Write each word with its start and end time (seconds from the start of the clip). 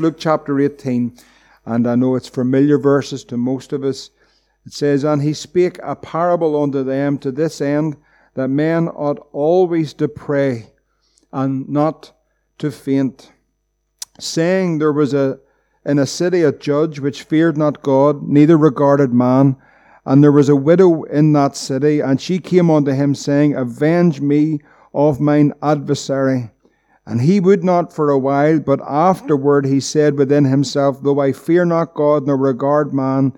Luke 0.00 0.16
chapter 0.18 0.58
18, 0.60 1.16
and 1.64 1.86
I 1.86 1.94
know 1.94 2.14
it's 2.14 2.28
familiar 2.28 2.78
verses 2.78 3.24
to 3.24 3.36
most 3.36 3.72
of 3.72 3.84
us. 3.84 4.10
It 4.64 4.72
says, 4.72 5.04
And 5.04 5.22
he 5.22 5.32
spake 5.32 5.78
a 5.82 5.96
parable 5.96 6.62
unto 6.62 6.82
them 6.82 7.18
to 7.18 7.30
this 7.30 7.60
end, 7.60 7.96
that 8.34 8.48
men 8.48 8.88
ought 8.88 9.26
always 9.32 9.94
to 9.94 10.08
pray 10.08 10.72
and 11.32 11.68
not 11.68 12.12
to 12.58 12.70
faint, 12.70 13.32
saying 14.18 14.78
there 14.78 14.92
was 14.92 15.14
a 15.14 15.40
in 15.84 15.98
a 16.00 16.06
city 16.06 16.42
a 16.42 16.50
judge 16.50 16.98
which 16.98 17.22
feared 17.22 17.56
not 17.56 17.82
God, 17.82 18.26
neither 18.26 18.56
regarded 18.56 19.14
man, 19.14 19.56
and 20.04 20.22
there 20.22 20.32
was 20.32 20.48
a 20.48 20.56
widow 20.56 21.04
in 21.04 21.32
that 21.34 21.56
city, 21.56 22.00
and 22.00 22.20
she 22.20 22.38
came 22.38 22.70
unto 22.70 22.90
him, 22.90 23.14
saying, 23.14 23.54
Avenge 23.54 24.20
me 24.20 24.60
of 24.92 25.20
mine 25.20 25.52
adversary. 25.62 26.50
And 27.06 27.20
he 27.20 27.38
would 27.38 27.62
not 27.62 27.92
for 27.92 28.10
a 28.10 28.18
while, 28.18 28.58
but 28.58 28.80
afterward 28.82 29.64
he 29.64 29.78
said 29.78 30.18
within 30.18 30.44
himself, 30.44 31.00
Though 31.00 31.20
I 31.20 31.32
fear 31.32 31.64
not 31.64 31.94
God 31.94 32.26
nor 32.26 32.36
regard 32.36 32.92
man, 32.92 33.32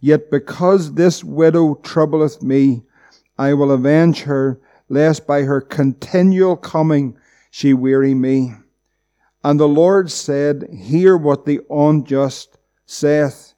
yet 0.00 0.28
because 0.28 0.94
this 0.94 1.22
widow 1.22 1.76
troubleth 1.76 2.42
me, 2.42 2.82
I 3.38 3.54
will 3.54 3.70
avenge 3.70 4.22
her, 4.22 4.60
lest 4.88 5.26
by 5.26 5.42
her 5.42 5.60
continual 5.60 6.56
coming 6.56 7.16
she 7.50 7.72
weary 7.72 8.14
me. 8.14 8.54
And 9.44 9.58
the 9.58 9.68
Lord 9.68 10.10
said, 10.10 10.68
Hear 10.72 11.16
what 11.16 11.44
the 11.44 11.60
unjust 11.70 12.58
saith. 12.86 13.54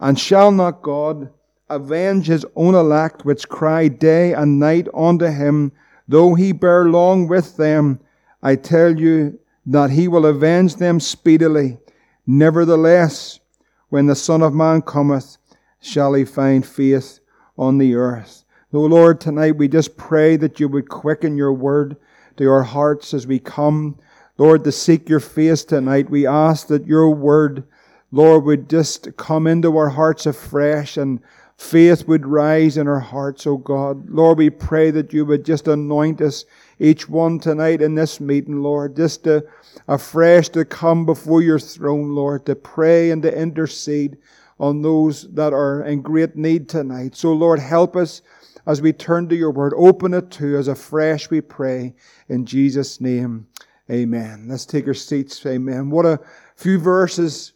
And 0.00 0.18
shall 0.18 0.50
not 0.50 0.82
God 0.82 1.30
avenge 1.68 2.28
his 2.28 2.46
own 2.54 2.74
elect 2.74 3.24
which 3.24 3.48
cry 3.48 3.88
day 3.88 4.32
and 4.32 4.58
night 4.58 4.88
unto 4.94 5.26
him, 5.26 5.72
though 6.08 6.34
he 6.34 6.52
bear 6.52 6.86
long 6.86 7.28
with 7.28 7.56
them? 7.58 8.00
I 8.42 8.56
tell 8.56 8.98
you 8.98 9.38
that 9.66 9.90
he 9.90 10.08
will 10.08 10.26
avenge 10.26 10.76
them 10.76 11.00
speedily. 11.00 11.78
Nevertheless, 12.26 13.40
when 13.88 14.06
the 14.06 14.14
Son 14.14 14.42
of 14.42 14.54
Man 14.54 14.82
cometh, 14.82 15.38
shall 15.80 16.14
he 16.14 16.24
find 16.24 16.66
faith 16.66 17.20
on 17.56 17.78
the 17.78 17.94
earth. 17.94 18.44
O 18.72 18.80
Lord, 18.80 19.20
tonight 19.20 19.56
we 19.56 19.68
just 19.68 19.96
pray 19.96 20.36
that 20.36 20.60
you 20.60 20.68
would 20.68 20.88
quicken 20.88 21.36
your 21.36 21.52
word 21.52 21.96
to 22.36 22.50
our 22.50 22.64
hearts 22.64 23.14
as 23.14 23.26
we 23.26 23.38
come, 23.38 23.98
Lord, 24.36 24.64
to 24.64 24.72
seek 24.72 25.08
your 25.08 25.20
face 25.20 25.64
tonight. 25.64 26.10
We 26.10 26.26
ask 26.26 26.66
that 26.66 26.86
your 26.86 27.10
word, 27.10 27.64
Lord, 28.10 28.44
would 28.44 28.68
just 28.68 29.16
come 29.16 29.46
into 29.46 29.76
our 29.76 29.88
hearts 29.88 30.26
afresh 30.26 30.96
and 30.96 31.20
faith 31.56 32.06
would 32.06 32.26
rise 32.26 32.76
in 32.76 32.86
our 32.86 33.00
hearts, 33.00 33.46
O 33.46 33.56
God. 33.56 34.10
Lord, 34.10 34.38
we 34.38 34.50
pray 34.50 34.90
that 34.90 35.12
you 35.12 35.24
would 35.24 35.44
just 35.44 35.68
anoint 35.68 36.20
us 36.20 36.44
each 36.78 37.08
one 37.08 37.38
tonight 37.38 37.80
in 37.80 37.94
this 37.94 38.20
meeting, 38.20 38.62
Lord, 38.62 38.96
just 38.96 39.24
to 39.24 39.46
afresh 39.88 40.48
to 40.50 40.64
come 40.64 41.06
before 41.06 41.42
your 41.42 41.58
throne, 41.58 42.14
Lord, 42.14 42.44
to 42.46 42.54
pray 42.54 43.10
and 43.10 43.22
to 43.22 43.34
intercede 43.34 44.18
on 44.58 44.82
those 44.82 45.30
that 45.34 45.52
are 45.52 45.84
in 45.84 46.02
great 46.02 46.36
need 46.36 46.68
tonight. 46.68 47.14
So, 47.14 47.32
Lord, 47.32 47.58
help 47.58 47.96
us 47.96 48.22
as 48.66 48.82
we 48.82 48.92
turn 48.92 49.28
to 49.28 49.36
your 49.36 49.50
word. 49.50 49.72
Open 49.76 50.12
it 50.14 50.30
to 50.32 50.58
us 50.58 50.66
afresh, 50.66 51.30
we 51.30 51.40
pray, 51.40 51.94
in 52.28 52.44
Jesus' 52.44 53.00
name. 53.00 53.46
Amen. 53.90 54.46
Let's 54.48 54.66
take 54.66 54.86
our 54.88 54.94
seats. 54.94 55.44
Amen. 55.46 55.90
What 55.90 56.06
a 56.06 56.20
few 56.56 56.78
verses. 56.78 57.52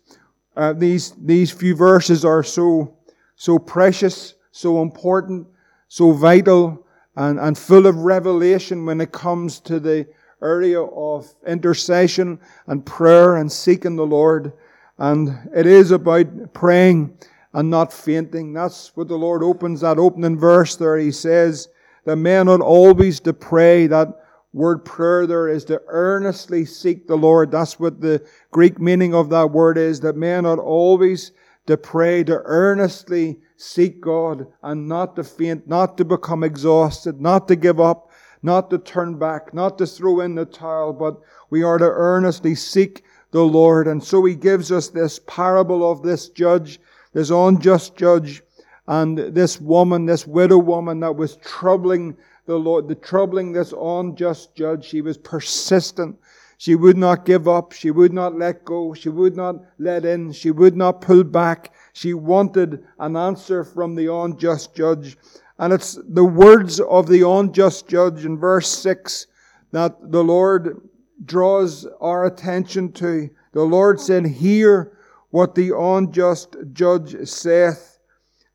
Uh, 0.57 0.73
these, 0.73 1.13
these 1.13 1.51
few 1.51 1.75
verses 1.75 2.25
are 2.25 2.43
so, 2.43 2.97
so 3.35 3.59
precious, 3.59 4.35
so 4.53 4.83
important, 4.83 5.47
so 5.89 6.13
vital 6.13 6.87
and, 7.21 7.39
and 7.39 7.59
full 7.59 7.87
of 7.87 7.97
revelation 7.97 8.87
when 8.87 8.99
it 8.99 9.13
comes 9.13 9.61
to 9.61 9.79
the 9.79 10.09
area 10.43 10.81
of 10.81 11.29
intercession 11.47 12.41
and 12.67 12.87
prayer 12.87 13.37
and 13.37 13.53
seeking 13.53 13.95
the 13.97 14.07
Lord. 14.07 14.55
And 14.97 15.39
it 15.55 15.67
is 15.67 15.91
about 15.91 16.55
praying 16.55 17.19
and 17.53 17.69
not 17.69 17.93
fainting. 17.93 18.55
That's 18.55 18.97
what 18.97 19.09
the 19.09 19.19
Lord 19.19 19.43
opens 19.43 19.83
that 19.83 19.99
opening 19.99 20.39
verse 20.39 20.77
there. 20.77 20.97
He 20.97 21.13
says 21.13 21.69
that 22.07 22.17
men 22.17 22.49
ought 22.49 22.63
always 22.63 23.21
to 23.21 23.35
pray. 23.35 23.87
That 23.87 24.09
word 24.55 24.83
prayer 24.87 25.27
there 25.27 25.49
is 25.49 25.67
to 25.67 25.83
earnestly 25.89 26.65
seek 26.65 27.07
the 27.07 27.17
Lord. 27.17 27.51
That's 27.51 27.79
what 27.79 28.01
the 28.01 28.27
Greek 28.51 28.81
meaning 28.81 29.15
of 29.15 29.29
that 29.29 29.51
word 29.51 29.77
is, 29.77 30.01
that 30.01 30.17
men 30.17 30.47
ought 30.47 30.59
always 30.59 31.33
to 31.67 31.77
pray, 31.77 32.25
to 32.25 32.41
earnestly 32.47 33.41
seek 33.61 34.01
God 34.01 34.47
and 34.63 34.89
not 34.89 35.17
to 35.17 35.25
faint, 35.25 35.69
not 35.69 35.99
to 35.99 36.05
become 36.05 36.43
exhausted, 36.43 37.21
not 37.21 37.47
to 37.49 37.57
give 37.57 37.79
up, 37.79 38.11
not 38.43 38.71
to 38.71 38.79
turn 38.79 39.19
back, 39.19 39.53
not 39.53 39.77
to 39.77 39.87
throw 39.87 40.21
in 40.21 40.35
the 40.35 40.47
towel, 40.47 40.95
but 40.95 41.21
we 41.51 41.63
are 41.63 41.77
to 41.77 41.85
earnestly 41.85 42.55
seek 42.55 43.05
the 43.33 43.43
Lord. 43.43 43.87
And 43.87 44.03
so 44.03 44.25
he 44.25 44.35
gives 44.35 44.73
us 44.73 44.89
this 44.89 45.21
parable 45.27 45.91
of 45.91 46.03
this 46.03 46.31
judge, 46.31 46.81
this 47.13 47.29
unjust 47.29 47.97
judge, 47.97 48.43
and 48.87 49.19
this 49.19 49.61
woman, 49.61 50.07
this 50.07 50.27
widow 50.27 50.59
woman 50.59 51.01
that 51.01 51.17
was 51.17 51.37
troubling 51.37 52.17
the 52.47 52.57
Lord, 52.57 52.89
the 52.89 52.95
troubling 52.95 53.53
this 53.53 53.75
unjust 53.79 54.55
judge. 54.55 54.87
She 54.87 55.03
was 55.03 55.19
persistent. 55.19 56.19
She 56.57 56.77
would 56.77 56.97
not 56.97 57.27
give 57.27 57.47
up. 57.47 57.73
She 57.73 57.91
would 57.91 58.15
not 58.15 58.39
let 58.39 58.65
go. 58.65 58.95
She 58.95 59.11
would 59.11 59.37
not 59.37 59.57
let 59.79 60.07
in. 60.07 60.33
She 60.33 60.51
would 60.51 60.77
not 60.77 61.03
pull 61.03 61.25
back. 61.25 61.73
She 61.93 62.15
wanted 62.15 62.85
an 62.99 63.17
answer 63.17 63.65
from 63.65 63.95
the 63.95 64.13
unjust 64.13 64.75
judge. 64.75 65.17
And 65.59 65.73
it's 65.73 65.99
the 66.09 66.25
words 66.25 66.81
of 66.81 67.07
the 67.07 67.29
unjust 67.29 67.89
judge 67.89 68.25
in 68.25 68.39
verse 68.39 68.69
6 68.69 69.27
that 69.73 70.11
the 70.11 70.25
Lord 70.25 70.81
draws 71.25 71.87
our 72.01 72.25
attention 72.25 72.93
to. 72.93 73.31
The 73.53 73.63
Lord 73.63 74.01
said, 74.01 74.27
Hear 74.27 74.97
what 75.31 75.55
the 75.55 75.77
unjust 75.77 76.57
judge 76.73 77.29
saith. 77.29 77.99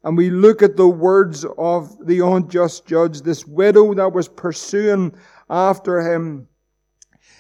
And 0.03 0.18
we 0.18 0.29
look 0.29 0.62
at 0.62 0.78
the 0.78 0.88
words 0.88 1.45
of 1.57 2.06
the 2.06 2.19
unjust 2.19 2.85
judge, 2.85 3.22
this 3.22 3.45
widow 3.45 3.94
that 3.95 4.13
was 4.13 4.28
pursuing 4.28 5.16
after 5.50 6.01
him. 6.01 6.47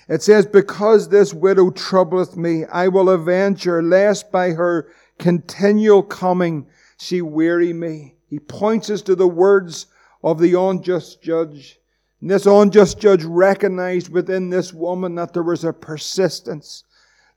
It 0.07 0.21
says, 0.21 0.45
Because 0.45 1.09
this 1.09 1.33
widow 1.33 1.69
troubleth 1.69 2.35
me, 2.37 2.65
I 2.65 2.87
will 2.87 3.09
avenge 3.09 3.63
her, 3.63 3.83
lest 3.83 4.31
by 4.31 4.51
her 4.51 4.87
continual 5.19 6.03
coming 6.03 6.67
she 6.97 7.21
weary 7.21 7.73
me. 7.73 8.15
He 8.29 8.39
points 8.39 8.89
us 8.89 9.01
to 9.03 9.15
the 9.15 9.27
words 9.27 9.87
of 10.23 10.39
the 10.39 10.59
unjust 10.59 11.21
judge. 11.21 11.79
And 12.21 12.29
this 12.29 12.45
unjust 12.45 12.99
judge 12.99 13.23
recognized 13.23 14.09
within 14.09 14.49
this 14.49 14.73
woman 14.73 15.15
that 15.15 15.33
there 15.33 15.43
was 15.43 15.63
a 15.63 15.73
persistence, 15.73 16.83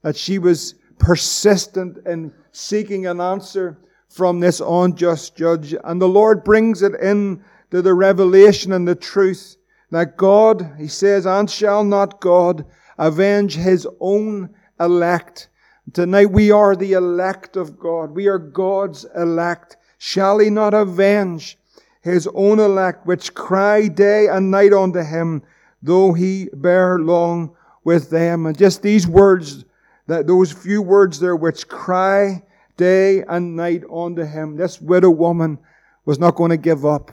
that 0.02 0.16
she 0.16 0.38
was 0.38 0.74
persistent 0.98 1.98
in 2.06 2.32
seeking 2.52 3.06
an 3.06 3.20
answer 3.20 3.78
from 4.08 4.40
this 4.40 4.60
unjust 4.64 5.36
judge. 5.36 5.74
And 5.84 6.00
the 6.00 6.08
Lord 6.08 6.44
brings 6.44 6.82
it 6.82 6.94
in 7.00 7.44
to 7.70 7.82
the 7.82 7.94
revelation 7.94 8.72
and 8.72 8.88
the 8.88 8.94
truth 8.94 9.56
that 9.90 10.16
God, 10.16 10.74
he 10.78 10.88
says, 10.88 11.26
and 11.26 11.50
shall 11.50 11.84
not 11.84 12.20
God 12.20 12.64
avenge 12.96 13.56
his 13.56 13.86
own 14.00 14.50
elect. 14.80 15.48
Tonight 15.92 16.30
we 16.30 16.50
are 16.50 16.76
the 16.76 16.92
elect 16.92 17.56
of 17.56 17.78
God. 17.78 18.10
We 18.10 18.26
are 18.26 18.38
God's 18.38 19.06
elect. 19.16 19.76
Shall 19.96 20.38
he 20.38 20.50
not 20.50 20.74
avenge 20.74 21.56
his 22.02 22.28
own 22.34 22.58
elect, 22.58 23.06
which 23.06 23.34
cry 23.34 23.88
day 23.88 24.26
and 24.26 24.50
night 24.50 24.72
unto 24.72 25.02
him, 25.02 25.42
though 25.82 26.12
he 26.12 26.48
bear 26.52 26.98
long 26.98 27.54
with 27.84 28.10
them? 28.10 28.46
And 28.46 28.58
just 28.58 28.82
these 28.82 29.06
words, 29.06 29.64
that 30.06 30.26
those 30.26 30.52
few 30.52 30.82
words 30.82 31.20
there, 31.20 31.36
which 31.36 31.68
cry 31.68 32.42
day 32.76 33.22
and 33.28 33.56
night 33.56 33.84
unto 33.92 34.24
him. 34.24 34.56
This 34.56 34.80
widow 34.80 35.10
woman 35.10 35.58
was 36.04 36.18
not 36.18 36.34
going 36.34 36.50
to 36.50 36.56
give 36.56 36.84
up. 36.84 37.10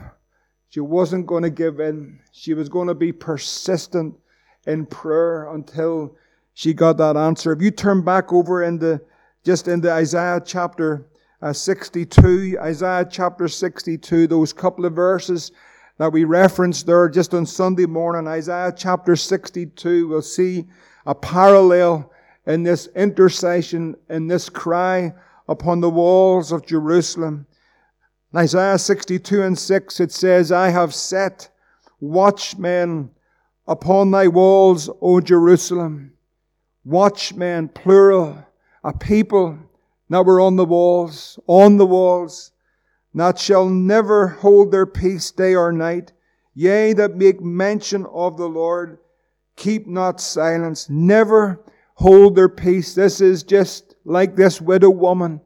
She 0.70 0.80
wasn't 0.80 1.26
going 1.26 1.42
to 1.42 1.50
give 1.50 1.80
in. 1.80 2.20
She 2.32 2.54
was 2.54 2.68
going 2.68 2.88
to 2.88 2.94
be 2.94 3.12
persistent 3.12 4.16
in 4.66 4.86
prayer 4.86 5.52
until 5.52 6.16
she 6.56 6.72
got 6.72 6.96
that 6.96 7.18
answer. 7.18 7.52
If 7.52 7.60
you 7.60 7.70
turn 7.70 8.00
back 8.00 8.32
over 8.32 8.64
into 8.64 8.98
just 9.44 9.68
into 9.68 9.92
Isaiah 9.92 10.40
chapter 10.42 11.06
uh, 11.42 11.52
62, 11.52 12.56
Isaiah 12.58 13.06
chapter 13.08 13.46
62, 13.46 14.26
those 14.26 14.54
couple 14.54 14.86
of 14.86 14.94
verses 14.94 15.52
that 15.98 16.10
we 16.10 16.24
referenced 16.24 16.86
there 16.86 17.10
just 17.10 17.34
on 17.34 17.44
Sunday 17.44 17.84
morning, 17.84 18.26
Isaiah 18.26 18.72
chapter 18.74 19.16
62, 19.16 20.08
we'll 20.08 20.22
see 20.22 20.64
a 21.04 21.14
parallel 21.14 22.10
in 22.46 22.62
this 22.62 22.86
intercession, 22.96 23.94
in 24.08 24.26
this 24.26 24.48
cry 24.48 25.12
upon 25.48 25.82
the 25.82 25.90
walls 25.90 26.52
of 26.52 26.64
Jerusalem. 26.64 27.46
In 28.32 28.38
Isaiah 28.38 28.78
62 28.78 29.42
and 29.42 29.58
6, 29.58 30.00
it 30.00 30.10
says, 30.10 30.50
I 30.50 30.70
have 30.70 30.94
set 30.94 31.50
watchmen 32.00 33.10
upon 33.68 34.10
thy 34.10 34.28
walls, 34.28 34.88
O 35.02 35.20
Jerusalem. 35.20 36.14
Watchmen, 36.86 37.68
plural, 37.70 38.46
a 38.84 38.92
people 38.92 39.58
that 40.08 40.24
were 40.24 40.40
on 40.40 40.54
the 40.54 40.64
walls, 40.64 41.36
on 41.48 41.78
the 41.78 41.86
walls, 41.86 42.52
that 43.12 43.40
shall 43.40 43.68
never 43.68 44.28
hold 44.28 44.70
their 44.70 44.86
peace 44.86 45.32
day 45.32 45.56
or 45.56 45.72
night. 45.72 46.12
Yea, 46.54 46.92
that 46.92 47.16
make 47.16 47.40
mention 47.40 48.06
of 48.06 48.36
the 48.36 48.48
Lord, 48.48 48.98
keep 49.56 49.88
not 49.88 50.20
silence, 50.20 50.88
never 50.88 51.60
hold 51.96 52.36
their 52.36 52.48
peace. 52.48 52.94
This 52.94 53.20
is 53.20 53.42
just 53.42 53.96
like 54.04 54.36
this 54.36 54.60
widow 54.60 54.90
woman. 54.90 55.40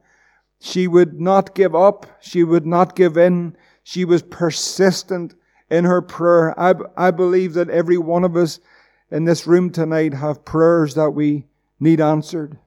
She 0.61 0.89
would 0.89 1.19
not 1.23 1.55
give 1.55 1.75
up. 1.75 2.07
She 2.21 2.45
would 2.45 2.67
not 2.67 2.95
give 2.95 3.17
in. 3.17 3.57
She 3.83 4.05
was 4.05 4.21
persistent 4.21 5.35
in 5.71 5.85
her 5.87 6.03
prayer. 6.03 6.59
I, 6.61 6.75
I 6.99 7.11
believe 7.13 7.55
that 7.55 7.71
every 7.71 7.97
one 7.97 8.25
of 8.25 8.37
us 8.37 8.61
in 9.11 9.25
this 9.25 9.47
room 9.47 9.71
tonight 9.71 10.15
have 10.15 10.45
prayers 10.45 10.95
that 10.95 11.11
we 11.11 11.47
need 11.79 12.01
answered. 12.01 12.59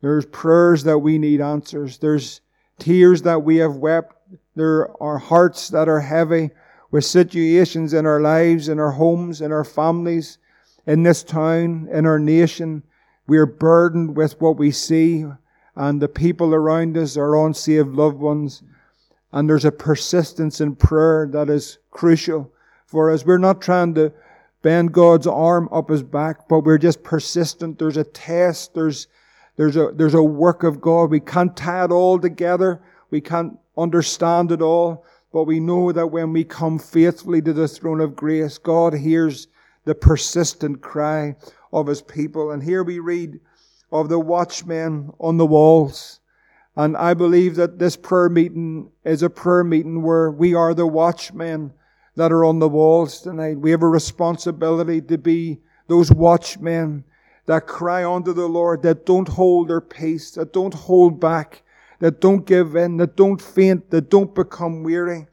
There's 0.00 0.26
prayers 0.26 0.84
that 0.84 0.98
we 0.98 1.18
need 1.18 1.40
answers. 1.40 1.98
There's 1.98 2.40
tears 2.78 3.22
that 3.22 3.42
we 3.42 3.56
have 3.56 3.76
wept. 3.76 4.14
There 4.54 4.90
are 5.02 5.18
hearts 5.18 5.68
that 5.68 5.88
are 5.88 6.00
heavy 6.00 6.50
with 6.90 7.04
situations 7.04 7.92
in 7.92 8.06
our 8.06 8.20
lives, 8.20 8.68
in 8.68 8.78
our 8.78 8.92
homes, 8.92 9.40
in 9.40 9.52
our 9.52 9.64
families, 9.64 10.38
in 10.86 11.02
this 11.02 11.22
town, 11.22 11.88
in 11.92 12.06
our 12.06 12.18
nation. 12.18 12.82
We 13.26 13.38
are 13.38 13.46
burdened 13.46 14.16
with 14.16 14.40
what 14.40 14.56
we 14.56 14.70
see, 14.70 15.26
and 15.74 16.00
the 16.00 16.08
people 16.08 16.54
around 16.54 16.96
us 16.96 17.16
are 17.16 17.44
unsaved 17.46 17.90
loved 17.90 18.18
ones. 18.18 18.62
And 19.32 19.48
there's 19.48 19.64
a 19.64 19.72
persistence 19.72 20.60
in 20.60 20.76
prayer 20.76 21.28
that 21.32 21.50
is 21.50 21.78
crucial 21.90 22.52
for 22.86 23.10
us. 23.10 23.26
We're 23.26 23.38
not 23.38 23.60
trying 23.60 23.94
to 23.94 24.12
bend 24.62 24.92
God's 24.92 25.26
arm 25.26 25.68
up 25.72 25.90
his 25.90 26.02
back, 26.02 26.48
but 26.48 26.60
we're 26.60 26.78
just 26.78 27.02
persistent. 27.02 27.78
There's 27.78 27.96
a 27.96 28.04
test. 28.04 28.74
There's, 28.74 29.06
there's 29.56 29.76
a, 29.76 29.92
there's 29.94 30.14
a 30.14 30.22
work 30.22 30.62
of 30.62 30.80
God. 30.80 31.10
We 31.10 31.20
can't 31.20 31.56
tie 31.56 31.84
it 31.84 31.92
all 31.92 32.18
together. 32.18 32.82
We 33.10 33.20
can't 33.20 33.58
understand 33.76 34.52
it 34.52 34.62
all. 34.62 35.04
But 35.32 35.44
we 35.44 35.60
know 35.60 35.92
that 35.92 36.08
when 36.08 36.32
we 36.32 36.44
come 36.44 36.78
faithfully 36.78 37.42
to 37.42 37.52
the 37.52 37.68
throne 37.68 38.00
of 38.00 38.16
grace, 38.16 38.58
God 38.58 38.94
hears 38.94 39.48
the 39.84 39.94
persistent 39.94 40.80
cry 40.80 41.36
of 41.72 41.86
his 41.86 42.02
people. 42.02 42.50
And 42.50 42.62
here 42.62 42.82
we 42.82 42.98
read 42.98 43.38
of 43.92 44.08
the 44.08 44.18
watchmen 44.18 45.12
on 45.20 45.36
the 45.36 45.46
walls. 45.46 46.20
And 46.74 46.96
I 46.96 47.14
believe 47.14 47.56
that 47.56 47.78
this 47.78 47.96
prayer 47.96 48.28
meeting 48.28 48.90
is 49.04 49.22
a 49.22 49.30
prayer 49.30 49.64
meeting 49.64 50.02
where 50.02 50.30
we 50.30 50.54
are 50.54 50.74
the 50.74 50.86
watchmen 50.86 51.72
that 52.16 52.32
are 52.32 52.44
on 52.44 52.58
the 52.58 52.68
walls 52.68 53.20
tonight. 53.20 53.58
We 53.58 53.70
have 53.70 53.82
a 53.82 53.88
responsibility 53.88 55.00
to 55.02 55.18
be 55.18 55.60
those 55.86 56.10
watchmen 56.10 57.04
that 57.46 57.66
cry 57.66 58.04
unto 58.04 58.32
the 58.32 58.48
Lord, 58.48 58.82
that 58.82 59.06
don't 59.06 59.28
hold 59.28 59.68
their 59.68 59.80
peace, 59.80 60.32
that 60.32 60.52
don't 60.52 60.74
hold 60.74 61.20
back, 61.20 61.62
that 62.00 62.20
don't 62.20 62.44
give 62.44 62.74
in, 62.74 62.96
that 62.96 63.16
don't 63.16 63.40
faint, 63.40 63.90
that 63.90 64.10
don't 64.10 64.34
become 64.34 64.82
weary, 64.82 65.26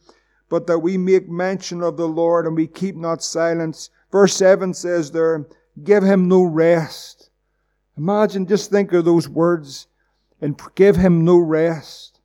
but 0.50 0.68
that 0.68 0.80
we 0.80 0.98
make 0.98 1.28
mention 1.28 1.82
of 1.82 1.98
the 1.98 2.08
Lord 2.08 2.46
and 2.46 2.56
we 2.56 2.68
keep 2.68 2.96
not 2.96 3.24
silence. 3.24 3.90
Verse 4.12 4.36
7 4.36 4.74
says 4.74 5.12
there, 5.12 5.48
give 5.84 6.04
him 6.04 6.28
no 6.28 6.44
rest. 6.44 7.32
Imagine, 7.98 8.46
just 8.46 8.70
think 8.70 8.94
of 8.94 9.06
those 9.06 9.28
words 9.28 9.88
and 10.42 10.60
give 10.76 10.96
him 10.96 11.26
no 11.26 11.38
rest. 11.38 12.20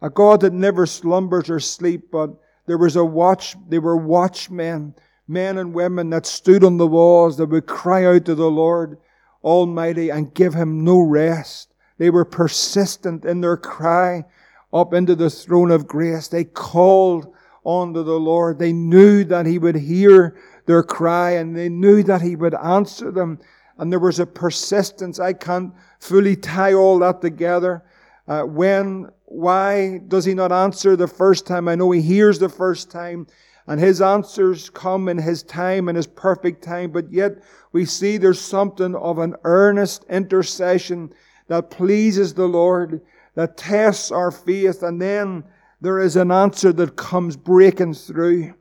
A 0.00 0.10
God 0.10 0.40
that 0.40 0.52
never 0.52 0.86
slumbers 0.86 1.50
or 1.50 1.60
sleep, 1.60 2.10
but 2.10 2.30
there 2.68 2.78
was 2.78 2.96
a 2.96 3.04
watch, 3.04 3.56
they 3.68 3.78
were 3.78 3.96
watchmen, 3.96 4.94
men 5.26 5.56
and 5.56 5.74
women 5.74 6.10
that 6.10 6.26
stood 6.26 6.62
on 6.62 6.76
the 6.76 6.86
walls 6.86 7.38
that 7.38 7.48
would 7.48 7.66
cry 7.66 8.04
out 8.04 8.26
to 8.26 8.34
the 8.34 8.50
Lord 8.50 8.98
Almighty 9.42 10.10
and 10.10 10.34
give 10.34 10.54
Him 10.54 10.84
no 10.84 11.00
rest. 11.00 11.72
They 11.96 12.10
were 12.10 12.26
persistent 12.26 13.24
in 13.24 13.40
their 13.40 13.56
cry 13.56 14.24
up 14.72 14.92
into 14.92 15.14
the 15.14 15.30
throne 15.30 15.70
of 15.70 15.86
grace. 15.86 16.28
They 16.28 16.44
called 16.44 17.34
unto 17.64 18.02
the 18.02 18.20
Lord. 18.20 18.58
They 18.58 18.74
knew 18.74 19.24
that 19.24 19.46
He 19.46 19.58
would 19.58 19.76
hear 19.76 20.36
their 20.66 20.82
cry 20.82 21.32
and 21.32 21.56
they 21.56 21.70
knew 21.70 22.02
that 22.02 22.20
He 22.20 22.36
would 22.36 22.54
answer 22.54 23.10
them. 23.10 23.38
And 23.78 23.90
there 23.90 23.98
was 23.98 24.20
a 24.20 24.26
persistence. 24.26 25.18
I 25.18 25.32
can't 25.32 25.72
fully 26.00 26.36
tie 26.36 26.74
all 26.74 26.98
that 26.98 27.22
together. 27.22 27.82
Uh, 28.28 28.42
when 28.42 29.10
why 29.24 29.98
does 30.06 30.24
he 30.24 30.34
not 30.34 30.52
answer 30.52 30.94
the 30.94 31.08
first 31.08 31.46
time? 31.46 31.66
I 31.66 31.74
know 31.74 31.90
he 31.90 32.02
hears 32.02 32.38
the 32.38 32.48
first 32.48 32.90
time 32.90 33.26
and 33.68 33.78
his 33.78 34.00
answers 34.00 34.70
come 34.70 35.08
in 35.08 35.18
his 35.18 35.42
time 35.42 35.88
and 35.88 35.96
his 35.96 36.06
perfect 36.06 36.64
time, 36.64 36.90
but 36.90 37.12
yet 37.12 37.42
we 37.72 37.84
see 37.84 38.16
there's 38.16 38.40
something 38.40 38.94
of 38.94 39.18
an 39.18 39.36
earnest 39.44 40.04
intercession 40.08 41.12
that 41.48 41.70
pleases 41.70 42.32
the 42.32 42.46
Lord, 42.46 43.02
that 43.34 43.58
tests 43.58 44.10
our 44.10 44.30
faith, 44.30 44.82
and 44.82 45.00
then 45.00 45.44
there 45.82 45.98
is 45.98 46.16
an 46.16 46.30
answer 46.30 46.72
that 46.72 46.96
comes 46.96 47.36
breaking 47.36 47.92
through. 47.92 48.54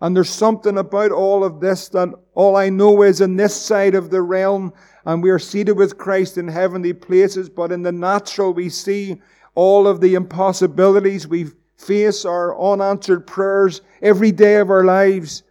And 0.00 0.16
there's 0.16 0.30
something 0.30 0.78
about 0.78 1.10
all 1.10 1.42
of 1.42 1.60
this 1.60 1.88
that 1.88 2.10
all 2.34 2.56
I 2.56 2.68
know 2.68 3.02
is 3.02 3.20
in 3.20 3.36
this 3.36 3.54
side 3.54 3.96
of 3.96 4.10
the 4.10 4.22
realm, 4.22 4.72
and 5.04 5.22
we 5.22 5.30
are 5.30 5.38
seated 5.38 5.72
with 5.72 5.98
Christ 5.98 6.38
in 6.38 6.48
heavenly 6.48 6.92
places, 6.92 7.48
but 7.48 7.72
in 7.72 7.82
the 7.82 7.92
natural 7.92 8.52
we 8.52 8.68
see 8.68 9.20
all 9.54 9.86
of 9.86 10.00
the 10.00 10.14
impossibilities. 10.14 11.26
We 11.26 11.48
face 11.76 12.24
our 12.24 12.58
unanswered 12.58 13.26
prayers 13.26 13.82
every 14.00 14.32
day 14.32 14.56
of 14.56 14.70
our 14.70 14.84
lives. 14.84 15.42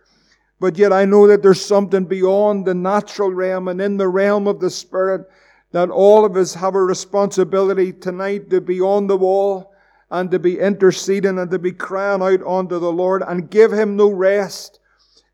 But 0.60 0.78
yet 0.78 0.94
I 0.94 1.06
know 1.06 1.28
that 1.28 1.42
there's 1.42 1.64
something 1.64 2.06
beyond 2.06 2.66
the 2.66 2.74
natural 2.74 3.34
realm 3.34 3.68
and 3.68 3.82
in 3.82 3.98
the 3.98 4.08
realm 4.08 4.48
of 4.48 4.60
the 4.60 4.70
Spirit 4.70 5.28
that 5.72 5.90
all 5.90 6.26
of 6.26 6.36
us 6.36 6.54
have 6.54 6.76
a 6.76 6.84
responsibility 6.84 7.92
tonight 7.92 8.50
to 8.50 8.62
be 8.62 8.80
on 8.80 9.08
the 9.08 9.18
wall 9.18 9.74
and 10.10 10.30
to 10.30 10.40
be 10.40 10.60
interceding 10.60 11.40
and 11.40 11.50
to 11.50 11.58
be 11.58 11.72
crying 11.72 12.22
out 12.22 12.46
unto 12.46 12.78
the 12.78 12.92
Lord 12.92 13.24
and 13.26 13.50
give 13.50 13.72
Him 13.72 13.96
no 13.96 14.10
rest. 14.10 14.80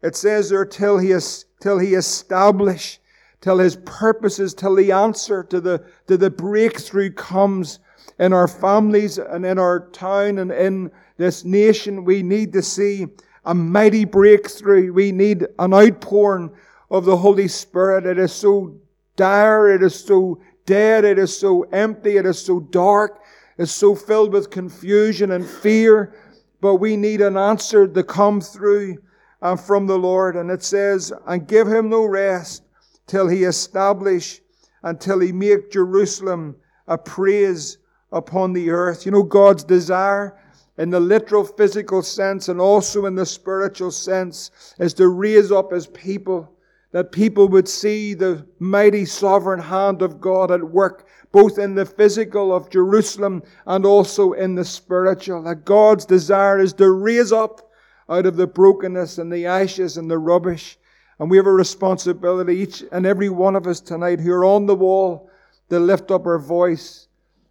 It 0.01 0.15
says 0.15 0.49
there 0.49 0.65
till 0.65 0.99
He 0.99 1.11
is, 1.11 1.45
till 1.59 1.79
He 1.79 1.95
establish, 1.95 2.99
till 3.41 3.59
His 3.59 3.77
purposes, 3.85 4.53
till 4.53 4.75
the 4.75 4.91
answer 4.91 5.43
to 5.43 5.61
the, 5.61 5.83
to 6.07 6.17
the 6.17 6.29
breakthrough 6.29 7.11
comes 7.11 7.79
in 8.19 8.33
our 8.33 8.47
families 8.47 9.17
and 9.17 9.45
in 9.45 9.59
our 9.59 9.87
town 9.89 10.39
and 10.39 10.51
in 10.51 10.91
this 11.17 11.45
nation. 11.45 12.03
We 12.03 12.23
need 12.23 12.53
to 12.53 12.61
see 12.61 13.07
a 13.45 13.53
mighty 13.53 14.05
breakthrough. 14.05 14.91
We 14.91 15.11
need 15.11 15.45
an 15.59 15.73
outpouring 15.73 16.51
of 16.89 17.05
the 17.05 17.17
Holy 17.17 17.47
Spirit. 17.47 18.05
It 18.05 18.17
is 18.17 18.33
so 18.33 18.75
dire. 19.15 19.69
It 19.73 19.83
is 19.83 19.95
so 19.95 20.41
dead. 20.65 21.05
It 21.05 21.19
is 21.19 21.37
so 21.37 21.63
empty. 21.71 22.17
It 22.17 22.25
is 22.25 22.39
so 22.39 22.59
dark. 22.59 23.21
It's 23.57 23.71
so 23.71 23.95
filled 23.95 24.33
with 24.33 24.49
confusion 24.49 25.31
and 25.31 25.45
fear. 25.45 26.15
But 26.59 26.75
we 26.75 26.97
need 26.97 27.21
an 27.21 27.37
answer 27.37 27.87
to 27.87 28.03
come 28.03 28.41
through 28.41 28.97
uh, 29.41 29.55
from 29.55 29.85
the 29.85 29.97
Lord. 29.97 30.35
And 30.35 30.49
it 30.49 30.63
says, 30.63 31.13
and 31.27 31.47
give 31.47 31.67
him 31.67 31.89
no 31.89 32.05
rest 32.05 32.63
till 33.07 33.27
he 33.27 33.43
establish, 33.43 34.41
until 34.83 35.19
he 35.19 35.31
make 35.31 35.71
Jerusalem 35.71 36.55
a 36.87 36.97
praise 36.97 37.77
upon 38.11 38.53
the 38.53 38.69
earth. 38.69 39.05
You 39.05 39.11
know, 39.11 39.23
God's 39.23 39.63
desire 39.63 40.37
in 40.77 40.89
the 40.89 40.99
literal 40.99 41.43
physical 41.43 42.01
sense 42.01 42.49
and 42.49 42.61
also 42.61 43.05
in 43.05 43.15
the 43.15 43.25
spiritual 43.25 43.91
sense 43.91 44.75
is 44.79 44.93
to 44.95 45.07
raise 45.07 45.51
up 45.51 45.71
his 45.71 45.87
people, 45.87 46.53
that 46.91 47.11
people 47.11 47.47
would 47.49 47.67
see 47.67 48.13
the 48.13 48.45
mighty 48.59 49.05
sovereign 49.05 49.59
hand 49.59 50.01
of 50.01 50.21
God 50.21 50.51
at 50.51 50.63
work, 50.63 51.07
both 51.31 51.57
in 51.57 51.75
the 51.75 51.85
physical 51.85 52.55
of 52.55 52.69
Jerusalem 52.69 53.43
and 53.65 53.85
also 53.85 54.33
in 54.33 54.55
the 54.55 54.65
spiritual. 54.65 55.43
That 55.43 55.65
God's 55.65 56.05
desire 56.05 56.59
is 56.59 56.73
to 56.73 56.91
raise 56.91 57.31
up 57.31 57.69
out 58.09 58.25
of 58.25 58.37
the 58.37 58.47
brokenness 58.47 59.17
and 59.17 59.31
the 59.31 59.45
ashes 59.45 59.97
and 59.97 60.09
the 60.09 60.17
rubbish. 60.17 60.77
And 61.19 61.31
we 61.31 61.37
have 61.37 61.47
a 61.47 61.51
responsibility, 61.51 62.57
each 62.57 62.83
and 62.91 63.05
every 63.05 63.29
one 63.29 63.55
of 63.55 63.65
us 63.65 63.79
tonight 63.79 64.19
who 64.19 64.31
are 64.31 64.45
on 64.45 64.65
the 64.65 64.75
wall, 64.75 65.29
to 65.69 65.79
lift 65.79 66.11
up 66.11 66.25
our 66.25 66.39
voice 66.39 67.07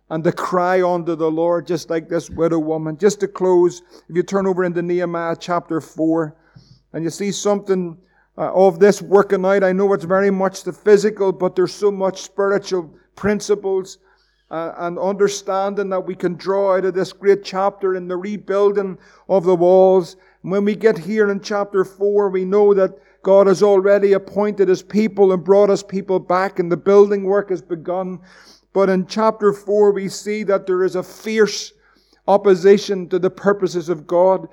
and 0.08 0.22
to 0.24 0.32
cry 0.32 0.82
unto 0.82 1.16
the 1.16 1.30
Lord, 1.30 1.66
just 1.66 1.90
like 1.90 2.08
this 2.08 2.30
widow 2.30 2.58
woman. 2.58 2.96
Just 2.96 3.20
to 3.20 3.28
close, 3.28 3.82
if 4.08 4.16
you 4.16 4.22
turn 4.22 4.46
over 4.46 4.64
into 4.64 4.82
Nehemiah 4.82 5.36
chapter 5.38 5.80
4, 5.80 6.36
and 6.92 7.04
you 7.04 7.10
see 7.10 7.32
something 7.32 7.98
uh, 8.38 8.52
of 8.54 8.78
this 8.78 9.02
working 9.02 9.44
out, 9.44 9.64
I 9.64 9.72
know 9.72 9.92
it's 9.92 10.04
very 10.04 10.30
much 10.30 10.62
the 10.62 10.72
physical, 10.72 11.32
but 11.32 11.56
there's 11.56 11.74
so 11.74 11.90
much 11.90 12.22
spiritual 12.22 12.94
principles 13.16 13.98
uh, 14.50 14.72
and 14.78 14.98
understanding 14.98 15.88
that 15.88 16.06
we 16.06 16.14
can 16.14 16.34
draw 16.34 16.76
out 16.76 16.84
of 16.84 16.94
this 16.94 17.12
great 17.12 17.42
chapter 17.42 17.96
in 17.96 18.06
the 18.06 18.16
rebuilding 18.16 18.96
of 19.28 19.44
the 19.44 19.56
walls. 19.56 20.16
And 20.42 20.52
when 20.52 20.64
we 20.64 20.76
get 20.76 20.96
here 20.96 21.30
in 21.30 21.40
chapter 21.40 21.84
4, 21.84 22.30
we 22.30 22.44
know 22.44 22.72
that 22.74 22.96
God 23.26 23.48
has 23.48 23.60
already 23.60 24.12
appointed 24.12 24.68
his 24.68 24.84
people 24.84 25.32
and 25.32 25.42
brought 25.42 25.68
his 25.68 25.82
people 25.82 26.20
back, 26.20 26.60
and 26.60 26.70
the 26.70 26.76
building 26.76 27.24
work 27.24 27.50
has 27.50 27.60
begun. 27.60 28.20
But 28.72 28.88
in 28.88 29.04
chapter 29.08 29.52
4, 29.52 29.90
we 29.90 30.08
see 30.08 30.44
that 30.44 30.64
there 30.64 30.84
is 30.84 30.94
a 30.94 31.02
fierce 31.02 31.72
opposition 32.28 33.08
to 33.08 33.18
the 33.18 33.28
purposes 33.28 33.88
of 33.88 34.06
God. 34.06 34.46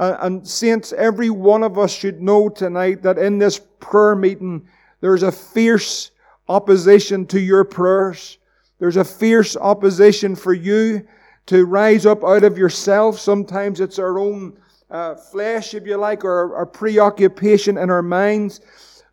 Uh, 0.00 0.16
and 0.22 0.44
saints, 0.44 0.92
every 0.94 1.30
one 1.30 1.62
of 1.62 1.78
us 1.78 1.94
should 1.94 2.20
know 2.20 2.48
tonight 2.48 3.00
that 3.04 3.16
in 3.16 3.38
this 3.38 3.60
prayer 3.78 4.16
meeting, 4.16 4.66
there's 5.00 5.22
a 5.22 5.30
fierce 5.30 6.10
opposition 6.48 7.26
to 7.26 7.38
your 7.38 7.62
prayers. 7.62 8.38
There's 8.80 8.96
a 8.96 9.04
fierce 9.04 9.56
opposition 9.56 10.34
for 10.34 10.52
you 10.52 11.06
to 11.46 11.64
rise 11.64 12.06
up 12.06 12.24
out 12.24 12.42
of 12.42 12.58
yourself. 12.58 13.20
Sometimes 13.20 13.78
it's 13.78 14.00
our 14.00 14.18
own 14.18 14.58
uh, 14.90 15.14
flesh, 15.14 15.74
if 15.74 15.86
you 15.86 15.96
like, 15.96 16.24
or 16.24 16.54
our 16.54 16.66
preoccupation 16.66 17.78
in 17.78 17.90
our 17.90 18.02
minds. 18.02 18.60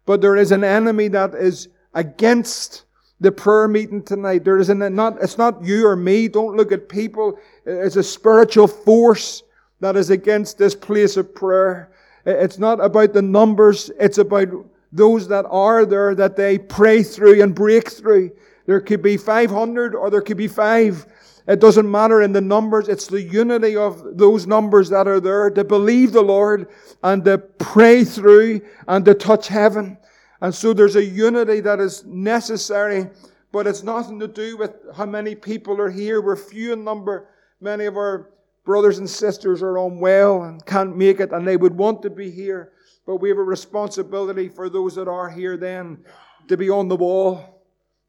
But 0.06 0.22
there 0.22 0.36
is 0.36 0.52
an 0.52 0.64
enemy 0.64 1.08
that 1.10 1.34
is 1.34 1.70
against 1.94 2.84
the 3.20 3.32
prayer 3.32 3.68
meeting 3.68 4.04
tonight. 4.04 4.44
There 4.44 4.58
is 4.58 4.70
not, 4.70 5.22
it's 5.22 5.38
not 5.38 5.64
you 5.64 5.88
or 5.88 5.96
me. 5.96 6.28
Don't 6.28 6.58
look 6.58 6.72
at 6.72 6.90
people. 6.90 7.40
It's 7.66 7.96
a 7.96 8.04
spiritual 8.04 8.68
force 8.68 9.44
that 9.80 9.96
is 9.96 10.10
against 10.10 10.58
this 10.58 10.76
place 10.76 11.18
of 11.18 11.34
prayer. 11.34 11.92
It's 12.26 12.60
not 12.60 12.80
about 12.80 13.14
the 13.14 13.22
numbers. 13.22 13.92
It's 14.00 14.18
about 14.18 14.48
those 14.92 15.28
that 15.28 15.46
are 15.50 15.86
there 15.86 16.16
that 16.16 16.36
they 16.36 16.58
pray 16.58 17.02
through 17.04 17.42
and 17.42 17.56
break 17.56 17.90
through. 17.90 18.32
There 18.66 18.80
could 18.80 19.02
be 19.02 19.18
500 19.18 19.96
or 19.96 20.10
there 20.10 20.22
could 20.22 20.38
be 20.38 20.48
five. 20.48 21.06
It 21.48 21.60
doesn't 21.60 21.90
matter 21.90 22.22
in 22.22 22.32
the 22.32 22.42
numbers. 22.42 22.88
It's 22.88 23.08
the 23.08 23.22
unity 23.22 23.76
of 23.76 24.18
those 24.18 24.48
numbers 24.48 24.90
that 24.90 25.08
are 25.08 25.20
there 25.20 25.50
to 25.50 25.64
believe 25.64 26.14
the 26.14 26.22
Lord 26.22 26.70
and 27.04 27.24
to 27.26 27.38
pray 27.38 28.06
through 28.06 28.62
and 28.88 29.04
to 29.06 29.14
touch 29.14 29.50
heaven. 29.50 29.98
And 30.42 30.56
so 30.56 30.74
there's 30.74 30.96
a 30.96 31.04
unity 31.04 31.60
that 31.62 31.80
is 31.80 32.06
necessary, 32.06 33.10
but 33.52 33.68
it's 33.68 33.84
nothing 33.84 34.20
to 34.20 34.28
do 34.28 34.56
with 34.58 34.72
how 34.96 35.06
many 35.06 35.36
people 35.36 35.82
are 35.82 35.90
here. 35.90 36.22
We're 36.22 36.38
few 36.38 36.74
in 36.74 36.84
number. 36.84 37.28
Many 37.60 37.86
of 37.86 37.98
our 37.98 38.30
brothers 38.64 39.00
and 39.00 39.10
sisters 39.10 39.62
are 39.62 39.78
unwell 39.78 40.44
and 40.44 40.66
can't 40.66 40.96
make 40.96 41.20
it, 41.20 41.34
and 41.34 41.46
they 41.46 41.58
would 41.58 41.78
want 41.78 42.02
to 42.04 42.10
be 42.10 42.32
here. 42.32 42.72
But 43.06 43.18
we 43.18 43.28
have 43.30 43.38
a 43.38 43.44
responsibility 43.44 44.48
for 44.48 44.70
those 44.70 44.96
that 44.96 45.10
are 45.10 45.30
here 45.30 45.58
then 45.58 46.06
to 46.48 46.56
be 46.56 46.70
on 46.70 46.88
the 46.88 46.96
wall 46.96 47.62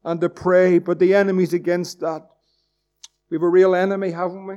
and 0.05 0.21
to 0.21 0.29
pray. 0.29 0.79
But 0.79 0.99
the 0.99 1.13
enemy's 1.13 1.53
against 1.53 1.99
that. 1.99 2.29
We 3.29 3.35
have 3.35 3.43
a 3.43 3.49
real 3.49 3.75
enemy, 3.75 4.11
haven't 4.11 4.45
we? 4.45 4.55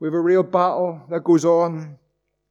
We 0.00 0.08
have 0.08 0.14
a 0.14 0.20
real 0.20 0.42
battle 0.42 1.02
that 1.10 1.24
goes 1.24 1.44
on. 1.44 1.98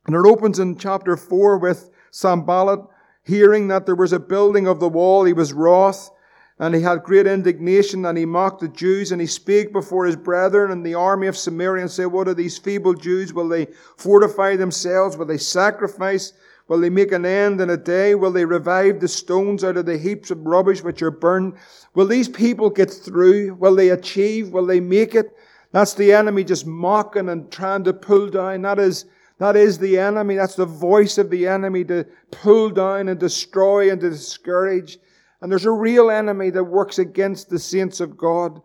And 0.06 0.16
it 0.16 0.30
opens 0.30 0.60
in 0.60 0.78
chapter 0.78 1.16
4 1.18 1.58
with 1.58 1.90
Sanballat 2.12 2.82
Hearing 3.28 3.68
that 3.68 3.86
there 3.86 3.96
was 3.96 4.14
a 4.14 4.20
building 4.20 4.70
of 4.70 4.80
the 4.80 4.88
wall, 4.88 5.26
he 5.26 5.34
was 5.34 5.52
wroth, 5.52 6.12
and 6.60 6.74
he 6.74 6.82
had 6.82 7.04
great 7.04 7.28
indignation, 7.28 8.06
and 8.06 8.18
he 8.18 8.24
mocked 8.24 8.62
the 8.62 8.70
Jews, 8.70 9.12
and 9.12 9.20
he 9.20 9.28
spake 9.28 9.74
before 9.74 10.06
his 10.06 10.16
brethren 10.16 10.72
and 10.72 10.86
the 10.86 10.94
army 10.94 11.28
of 11.28 11.36
Samaria, 11.36 11.82
and 11.82 11.92
said, 11.92 12.06
What 12.06 12.30
are 12.30 12.34
these 12.34 12.58
feeble 12.58 12.94
Jews? 12.94 13.34
Will 13.34 13.50
they 13.50 13.66
fortify 13.98 14.56
themselves? 14.56 15.18
Will 15.18 15.26
they 15.26 15.38
sacrifice? 15.38 16.32
Will 16.68 16.80
they 16.80 16.90
make 16.90 17.12
an 17.12 17.26
end 17.26 17.62
in 17.62 17.70
a 17.70 17.78
day? 17.78 18.14
Will 18.16 18.32
they 18.32 18.46
revive 18.46 19.00
the 19.00 19.08
stones 19.08 19.64
out 19.64 19.78
of 19.78 19.86
the 19.86 19.98
heaps 19.98 20.32
of 20.32 20.46
rubbish 20.46 20.84
which 20.84 21.02
are 21.02 21.12
burned? 21.12 21.54
Will 21.94 22.08
these 22.08 22.28
people 22.28 22.70
get 22.70 22.92
through? 22.92 23.56
Will 23.56 23.76
they 23.76 23.90
achieve? 23.90 24.50
Will 24.50 24.66
they 24.66 24.82
make 24.82 25.16
it? 25.16 25.34
That's 25.72 25.94
the 25.94 26.12
enemy 26.12 26.44
just 26.44 26.66
mocking 26.66 27.30
and 27.30 27.52
trying 27.52 27.84
to 27.86 27.94
pull 27.94 28.30
down. 28.30 28.64
That 28.64 28.80
is 28.80 29.06
that 29.40 29.56
is 29.56 29.78
the 29.78 30.00
enemy. 30.00 30.36
That's 30.36 30.56
the 30.56 30.66
voice 30.66 31.18
of 31.18 31.30
the 31.30 31.48
enemy 31.48 31.84
to 31.86 32.06
pull 32.32 32.72
down 32.72 33.08
and 33.08 33.20
destroy 33.20 33.92
and 33.92 34.02
to 34.02 34.10
discourage. 34.10 34.98
And 35.42 35.52
there's 35.52 35.66
a 35.66 35.72
real 35.72 36.10
enemy 36.10 36.50
that 36.50 36.64
works 36.64 36.98
against 36.98 37.50
the 37.50 37.60
saints 37.60 38.00
of 38.00 38.18
God. 38.18 38.60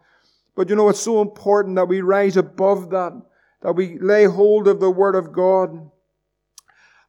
But 0.56 0.71
you 0.71 0.76
know, 0.76 0.88
it's 0.88 1.00
so 1.00 1.21
important 1.21 1.76
that 1.76 1.88
we 1.88 2.00
rise 2.00 2.37
above 2.37 2.90
that, 2.90 3.12
that 3.61 3.73
we 3.73 3.99
lay 3.99 4.25
hold 4.25 4.66
of 4.66 4.80
the 4.80 4.90
Word 4.90 5.14
of 5.14 5.32
God. 5.32 5.90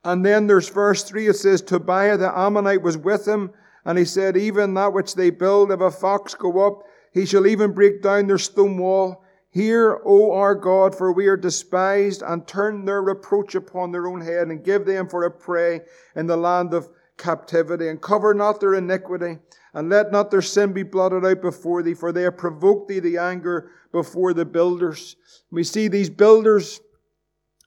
And 0.03 0.25
then 0.25 0.47
there's 0.47 0.69
verse 0.69 1.03
3, 1.03 1.27
it 1.27 1.35
says, 1.35 1.61
Tobiah 1.61 2.17
the 2.17 2.37
Ammonite 2.37 2.81
was 2.81 2.97
with 2.97 3.27
him, 3.27 3.51
and 3.85 3.97
he 3.97 4.05
said, 4.05 4.35
Even 4.35 4.73
that 4.73 4.93
which 4.93 5.15
they 5.15 5.29
build, 5.29 5.71
if 5.71 5.79
a 5.79 5.91
fox 5.91 6.33
go 6.35 6.65
up, 6.65 6.83
he 7.13 7.25
shall 7.25 7.47
even 7.47 7.73
break 7.73 8.01
down 8.01 8.27
their 8.27 8.37
stone 8.37 8.77
wall. 8.77 9.23
Hear, 9.49 10.01
O 10.03 10.31
our 10.31 10.55
God, 10.55 10.95
for 10.95 11.13
we 11.13 11.27
are 11.27 11.37
despised, 11.37 12.23
and 12.25 12.47
turn 12.47 12.85
their 12.85 13.01
reproach 13.01 13.55
upon 13.55 13.91
their 13.91 14.07
own 14.07 14.19
head, 14.19 14.47
and 14.47 14.63
give 14.63 14.85
them 14.85 15.07
for 15.07 15.23
a 15.23 15.31
prey 15.31 15.81
in 16.15 16.25
the 16.25 16.37
land 16.37 16.73
of 16.73 16.89
captivity, 17.17 17.87
and 17.87 18.01
cover 18.01 18.33
not 18.33 18.59
their 18.59 18.73
iniquity, 18.73 19.37
and 19.73 19.89
let 19.89 20.11
not 20.11 20.31
their 20.31 20.41
sin 20.41 20.73
be 20.73 20.83
blotted 20.83 21.23
out 21.23 21.41
before 21.41 21.83
thee, 21.83 21.93
for 21.93 22.11
they 22.11 22.23
have 22.23 22.37
provoked 22.37 22.89
thee 22.89 22.99
the 22.99 23.17
anger 23.17 23.69
before 23.91 24.33
the 24.33 24.45
builders. 24.45 25.15
We 25.51 25.63
see 25.63 25.87
these 25.87 26.09
builders, 26.09 26.81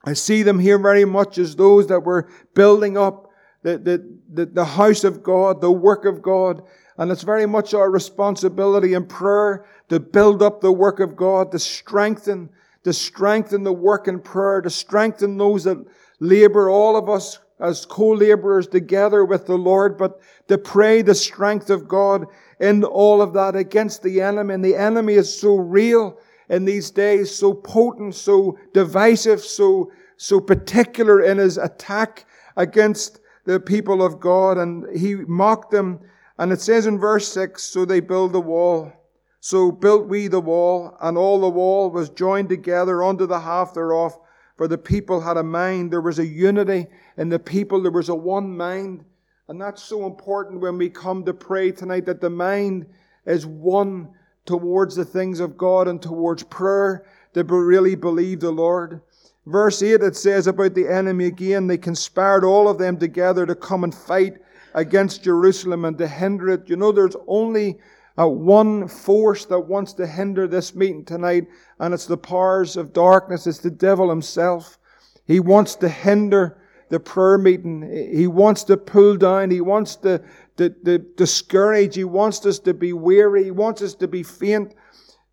I 0.06 0.12
see 0.12 0.44
them 0.44 0.60
here 0.60 0.78
very 0.78 1.04
much 1.04 1.36
as 1.36 1.56
those 1.56 1.88
that 1.88 2.00
were 2.00 2.28
building 2.54 2.96
up 2.96 3.28
the, 3.62 3.76
the, 3.78 4.18
the, 4.32 4.46
the 4.46 4.64
house 4.64 5.02
of 5.02 5.24
God, 5.24 5.60
the 5.60 5.72
work 5.72 6.04
of 6.04 6.22
God, 6.22 6.62
and 6.96 7.10
it's 7.10 7.22
very 7.22 7.46
much 7.46 7.74
our 7.74 7.90
responsibility 7.90 8.94
in 8.94 9.06
prayer 9.06 9.66
to 9.88 9.98
build 9.98 10.42
up 10.42 10.60
the 10.60 10.72
work 10.72 11.00
of 11.00 11.16
God, 11.16 11.50
to 11.50 11.58
strengthen, 11.58 12.48
to 12.84 12.92
strengthen 12.92 13.64
the 13.64 13.72
work 13.72 14.06
in 14.06 14.20
prayer, 14.20 14.60
to 14.60 14.70
strengthen 14.70 15.36
those 15.36 15.64
that 15.64 15.84
labor, 16.20 16.70
all 16.70 16.96
of 16.96 17.08
us 17.08 17.40
as 17.58 17.86
co-laborers 17.86 18.68
together 18.68 19.24
with 19.24 19.46
the 19.46 19.56
Lord, 19.56 19.98
but 19.98 20.20
to 20.48 20.58
pray 20.58 21.02
the 21.02 21.14
strength 21.14 21.70
of 21.70 21.88
God 21.88 22.26
in 22.60 22.84
all 22.84 23.20
of 23.20 23.32
that 23.32 23.56
against 23.56 24.02
the 24.02 24.20
enemy. 24.20 24.54
And 24.54 24.64
the 24.64 24.76
enemy 24.76 25.14
is 25.14 25.38
so 25.38 25.56
real 25.56 26.18
in 26.48 26.64
these 26.64 26.90
days, 26.90 27.34
so 27.34 27.52
potent, 27.52 28.14
so 28.14 28.58
divisive, 28.72 29.40
so, 29.40 29.90
so 30.16 30.40
particular 30.40 31.20
in 31.20 31.38
his 31.38 31.58
attack 31.58 32.26
against 32.56 33.20
the 33.44 33.60
people 33.60 34.04
of 34.04 34.20
God. 34.20 34.58
And 34.58 34.96
he 34.96 35.14
mocked 35.14 35.70
them. 35.70 36.00
And 36.38 36.52
it 36.52 36.60
says 36.60 36.86
in 36.86 36.98
verse 36.98 37.28
6, 37.28 37.62
so 37.62 37.84
they 37.84 38.00
build 38.00 38.32
the 38.32 38.40
wall. 38.40 38.92
So 39.40 39.70
built 39.70 40.08
we 40.08 40.26
the 40.26 40.40
wall, 40.40 40.96
and 41.00 41.16
all 41.16 41.40
the 41.40 41.48
wall 41.48 41.90
was 41.90 42.10
joined 42.10 42.48
together 42.48 43.04
unto 43.04 43.26
the 43.26 43.38
half 43.38 43.74
thereof. 43.74 44.18
For 44.56 44.66
the 44.66 44.78
people 44.78 45.20
had 45.20 45.36
a 45.36 45.42
mind. 45.42 45.92
There 45.92 46.00
was 46.00 46.18
a 46.18 46.26
unity 46.26 46.86
in 47.16 47.28
the 47.28 47.38
people. 47.38 47.82
There 47.82 47.92
was 47.92 48.08
a 48.08 48.14
one 48.14 48.56
mind. 48.56 49.04
And 49.48 49.60
that's 49.60 49.82
so 49.82 50.06
important 50.06 50.60
when 50.60 50.78
we 50.78 50.88
come 50.90 51.24
to 51.24 51.34
pray 51.34 51.70
tonight 51.70 52.06
that 52.06 52.20
the 52.20 52.30
mind 52.30 52.86
is 53.24 53.46
one 53.46 54.08
towards 54.46 54.96
the 54.96 55.04
things 55.04 55.40
of 55.40 55.56
God 55.56 55.88
and 55.88 56.00
towards 56.02 56.42
prayer 56.42 57.06
that 57.34 57.50
we 57.50 57.58
really 57.58 57.94
believe 57.94 58.40
the 58.40 58.50
Lord. 58.50 59.00
Verse 59.46 59.80
8 59.80 60.02
it 60.02 60.16
says 60.16 60.48
about 60.48 60.74
the 60.74 60.88
enemy 60.88 61.26
again, 61.26 61.68
they 61.68 61.78
conspired 61.78 62.44
all 62.44 62.68
of 62.68 62.78
them 62.78 62.98
together 62.98 63.46
to 63.46 63.54
come 63.54 63.84
and 63.84 63.94
fight 63.94 64.38
against 64.74 65.22
Jerusalem 65.22 65.84
and 65.84 65.96
to 65.98 66.08
hinder 66.08 66.50
it. 66.50 66.68
You 66.68 66.76
know, 66.76 66.90
there's 66.90 67.16
only 67.28 67.78
uh, 68.18 68.26
one 68.26 68.88
force 68.88 69.44
that 69.46 69.60
wants 69.60 69.92
to 69.94 70.06
hinder 70.06 70.48
this 70.48 70.74
meeting 70.74 71.04
tonight, 71.04 71.46
and 71.78 71.94
it's 71.94 72.06
the 72.06 72.16
powers 72.16 72.76
of 72.76 72.92
darkness. 72.92 73.46
It's 73.46 73.58
the 73.58 73.70
devil 73.70 74.10
himself. 74.10 74.78
He 75.26 75.38
wants 75.38 75.76
to 75.76 75.88
hinder 75.88 76.58
the 76.88 77.00
prayer 77.00 77.38
meeting. 77.38 77.82
He 78.12 78.26
wants 78.26 78.64
to 78.64 78.76
pull 78.76 79.16
down. 79.16 79.50
He 79.50 79.60
wants 79.60 79.96
to, 79.96 80.22
to, 80.56 80.70
to 80.70 80.98
discourage. 80.98 81.94
He 81.94 82.04
wants 82.04 82.44
us 82.46 82.58
to 82.60 82.74
be 82.74 82.92
weary. 82.92 83.44
He 83.44 83.50
wants 83.50 83.82
us 83.82 83.94
to 83.96 84.08
be 84.08 84.22
faint. 84.22 84.74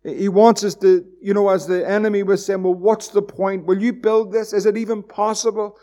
He 0.04 0.28
wants 0.28 0.62
us 0.64 0.74
to, 0.76 1.04
you 1.22 1.32
know, 1.32 1.48
as 1.48 1.66
the 1.66 1.88
enemy 1.88 2.22
was 2.22 2.44
saying, 2.44 2.62
well, 2.62 2.74
what's 2.74 3.08
the 3.08 3.22
point? 3.22 3.64
Will 3.64 3.80
you 3.80 3.92
build 3.92 4.32
this? 4.32 4.52
Is 4.52 4.66
it 4.66 4.76
even 4.76 5.02
possible? 5.02 5.78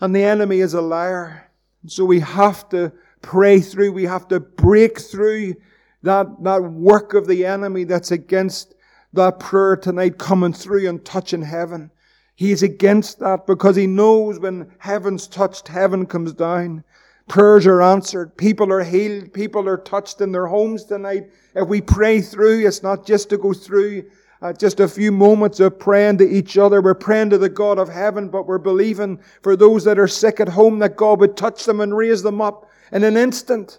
And 0.00 0.14
the 0.14 0.22
enemy 0.22 0.60
is 0.60 0.74
a 0.74 0.80
liar. 0.80 1.50
So 1.86 2.04
we 2.04 2.20
have 2.20 2.68
to 2.68 2.92
pray 3.22 3.60
through. 3.60 3.92
We 3.92 4.04
have 4.04 4.28
to 4.28 4.38
break 4.38 5.00
through 5.00 5.54
that, 6.02 6.26
that 6.42 6.62
work 6.62 7.12
of 7.14 7.26
the 7.26 7.44
enemy 7.44 7.84
that's 7.84 8.12
against 8.12 8.74
that 9.12 9.40
prayer 9.40 9.76
tonight 9.76 10.18
coming 10.18 10.52
through 10.52 10.88
and 10.88 11.04
touching 11.04 11.42
heaven. 11.42 11.90
He's 12.36 12.62
against 12.62 13.18
that 13.18 13.46
because 13.46 13.76
he 13.76 13.86
knows 13.86 14.38
when 14.38 14.72
heaven's 14.78 15.26
touched, 15.26 15.68
heaven 15.68 16.06
comes 16.06 16.32
down. 16.32 16.84
Prayers 17.30 17.64
are 17.64 17.80
answered. 17.80 18.36
People 18.36 18.72
are 18.72 18.82
healed. 18.82 19.32
People 19.32 19.68
are 19.68 19.76
touched 19.76 20.20
in 20.20 20.32
their 20.32 20.48
homes 20.48 20.84
tonight. 20.84 21.30
If 21.54 21.68
we 21.68 21.80
pray 21.80 22.20
through, 22.20 22.66
it's 22.66 22.82
not 22.82 23.06
just 23.06 23.30
to 23.30 23.38
go 23.38 23.52
through 23.52 24.10
uh, 24.42 24.52
just 24.52 24.80
a 24.80 24.88
few 24.88 25.12
moments 25.12 25.60
of 25.60 25.78
praying 25.78 26.18
to 26.18 26.28
each 26.28 26.58
other. 26.58 26.82
We're 26.82 26.94
praying 26.94 27.30
to 27.30 27.38
the 27.38 27.48
God 27.48 27.78
of 27.78 27.88
heaven, 27.88 28.30
but 28.30 28.48
we're 28.48 28.58
believing 28.58 29.20
for 29.42 29.54
those 29.54 29.84
that 29.84 29.96
are 29.96 30.08
sick 30.08 30.40
at 30.40 30.48
home 30.48 30.80
that 30.80 30.96
God 30.96 31.20
would 31.20 31.36
touch 31.36 31.66
them 31.66 31.80
and 31.80 31.96
raise 31.96 32.22
them 32.22 32.40
up 32.40 32.68
in 32.90 33.04
an 33.04 33.16
instant. 33.16 33.78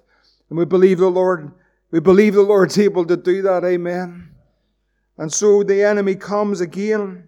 And 0.50 0.58
we 0.58 0.64
believe 0.64 1.00
the 1.00 1.10
Lord 1.10 1.52
we 1.92 2.00
believe 2.00 2.36
the 2.36 2.42
Lord's 2.42 2.80
able 2.80 3.04
to 3.06 3.18
do 3.18 3.42
that. 3.42 3.66
Amen. 3.66 4.30
And 5.18 5.32
so 5.32 5.62
the 5.62 5.84
enemy 5.84 6.16
comes 6.16 6.62
again. 6.62 7.28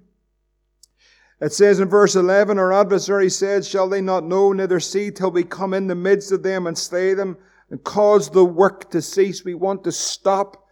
It 1.44 1.52
says 1.52 1.82
in 1.82 1.90
verse 1.90 2.16
11, 2.16 2.58
Our 2.58 2.72
adversary 2.72 3.30
said, 3.30 3.66
Shall 3.66 3.90
they 3.90 4.00
not 4.00 4.24
know, 4.24 4.54
neither 4.54 4.80
see, 4.80 5.12
till 5.12 5.30
we 5.30 5.44
come 5.44 5.74
in 5.74 5.88
the 5.88 5.94
midst 5.94 6.32
of 6.32 6.42
them 6.42 6.66
and 6.66 6.78
slay 6.78 7.14
them 7.14 7.36
and 7.70 7.84
cause 7.84 8.30
the 8.30 8.46
work 8.46 8.90
to 8.92 9.02
cease? 9.02 9.44
We 9.44 9.54
want 9.54 9.84
to 9.84 9.92
stop. 9.92 10.66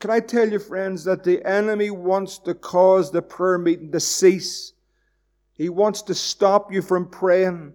Can 0.00 0.10
I 0.10 0.18
tell 0.18 0.50
you, 0.50 0.58
friends, 0.58 1.04
that 1.04 1.22
the 1.22 1.46
enemy 1.46 1.92
wants 1.92 2.40
to 2.40 2.54
cause 2.54 3.12
the 3.12 3.22
prayer 3.22 3.56
meeting 3.56 3.92
to 3.92 4.00
cease? 4.00 4.72
He 5.52 5.68
wants 5.68 6.02
to 6.02 6.14
stop 6.16 6.72
you 6.72 6.82
from 6.82 7.08
praying. 7.08 7.74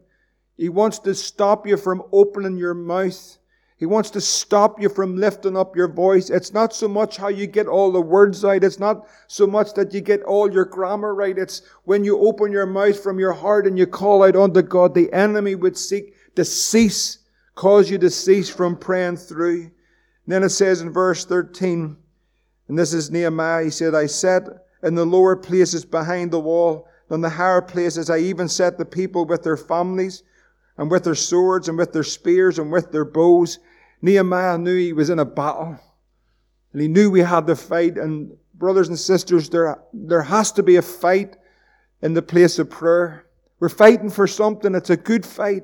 He 0.58 0.68
wants 0.68 1.00
to 1.00 1.16
stop 1.16 1.66
you 1.66 1.78
from 1.78 2.04
opening 2.12 2.58
your 2.58 2.74
mouth. 2.74 3.38
He 3.78 3.86
wants 3.86 4.10
to 4.12 4.22
stop 4.22 4.82
you 4.82 4.88
from 4.88 5.18
lifting 5.18 5.58
up 5.58 5.76
your 5.76 5.90
voice. 5.90 6.30
It's 6.30 6.54
not 6.54 6.74
so 6.74 6.88
much 6.88 7.18
how 7.18 7.28
you 7.28 7.46
get 7.46 7.68
all 7.68 7.92
the 7.92 8.00
words 8.00 8.44
right. 8.44 8.64
It's 8.64 8.80
not 8.80 9.06
so 9.28 9.46
much 9.46 9.74
that 9.74 9.94
you 9.94 10.00
get 10.00 10.24
all 10.24 10.50
your 10.52 10.64
grammar 10.64 11.14
right. 11.14 11.38
It's 11.38 11.62
when 11.84 12.06
you 12.06 12.18
open 12.20 12.54
your 12.54 12.66
mouth 12.66 13.02
from 13.04 13.20
your 13.20 13.34
heart 13.34 13.68
and 13.68 13.78
you 13.78 13.86
call 13.86 14.24
out 14.24 14.38
unto 14.38 14.62
God, 14.62 14.94
the 14.94 15.12
enemy 15.12 15.56
would 15.56 15.78
seek 15.78 16.16
to 16.36 16.46
cease, 16.46 17.20
cause 17.56 17.90
you 17.90 17.98
to 17.98 18.10
cease 18.10 18.50
from 18.50 18.78
praying 18.78 19.18
through. 19.18 19.64
And 19.64 19.72
then 20.28 20.44
it 20.44 20.50
says 20.50 20.82
in 20.82 20.94
verse 20.94 21.26
13, 21.26 21.98
and 22.68 22.80
this 22.80 22.94
is 22.94 23.12
Nehemiah, 23.12 23.66
he 23.66 23.70
said, 23.70 23.94
I 23.94 24.06
sat 24.06 24.48
in 24.84 24.96
the 24.96 25.06
lower 25.06 25.36
places 25.36 25.84
behind 25.84 26.32
the 26.32 26.40
wall, 26.40 26.88
on 27.12 27.22
the 27.22 27.30
higher 27.30 27.62
places 27.62 28.10
I 28.10 28.20
even 28.20 28.48
set 28.48 28.78
the 28.78 28.86
people 28.86 29.26
with 29.26 29.44
their 29.44 29.58
families, 29.58 30.24
and 30.78 30.92
with 30.92 31.04
their 31.04 31.16
swords, 31.16 31.70
and 31.70 31.78
with 31.78 31.94
their 31.94 32.04
spears, 32.04 32.60
and 32.60 32.72
with 32.72 32.92
their 32.92 33.06
bows. 33.06 33.60
Nehemiah 34.02 34.58
knew 34.58 34.78
he 34.78 34.94
was 34.94 35.10
in 35.10 35.20
a 35.20 35.26
battle. 35.26 35.80
And 36.74 36.82
he 36.82 36.88
knew 36.88 37.10
we 37.10 37.22
had 37.22 37.48
to 37.48 37.56
fight. 37.56 37.98
And 37.98 38.36
brothers 38.54 38.90
and 38.90 39.00
sisters, 39.00 39.50
there, 39.50 39.80
there 39.94 40.22
has 40.22 40.52
to 40.54 40.64
be 40.64 40.76
a 40.76 40.82
fight 40.82 41.38
in 42.02 42.14
the 42.14 42.22
place 42.22 42.60
of 42.60 42.70
prayer. 42.70 43.26
We're 43.60 43.70
fighting 43.70 44.10
for 44.10 44.28
something. 44.28 44.76
It's 44.76 44.90
a 44.90 44.98
good 44.98 45.26
fight, 45.26 45.64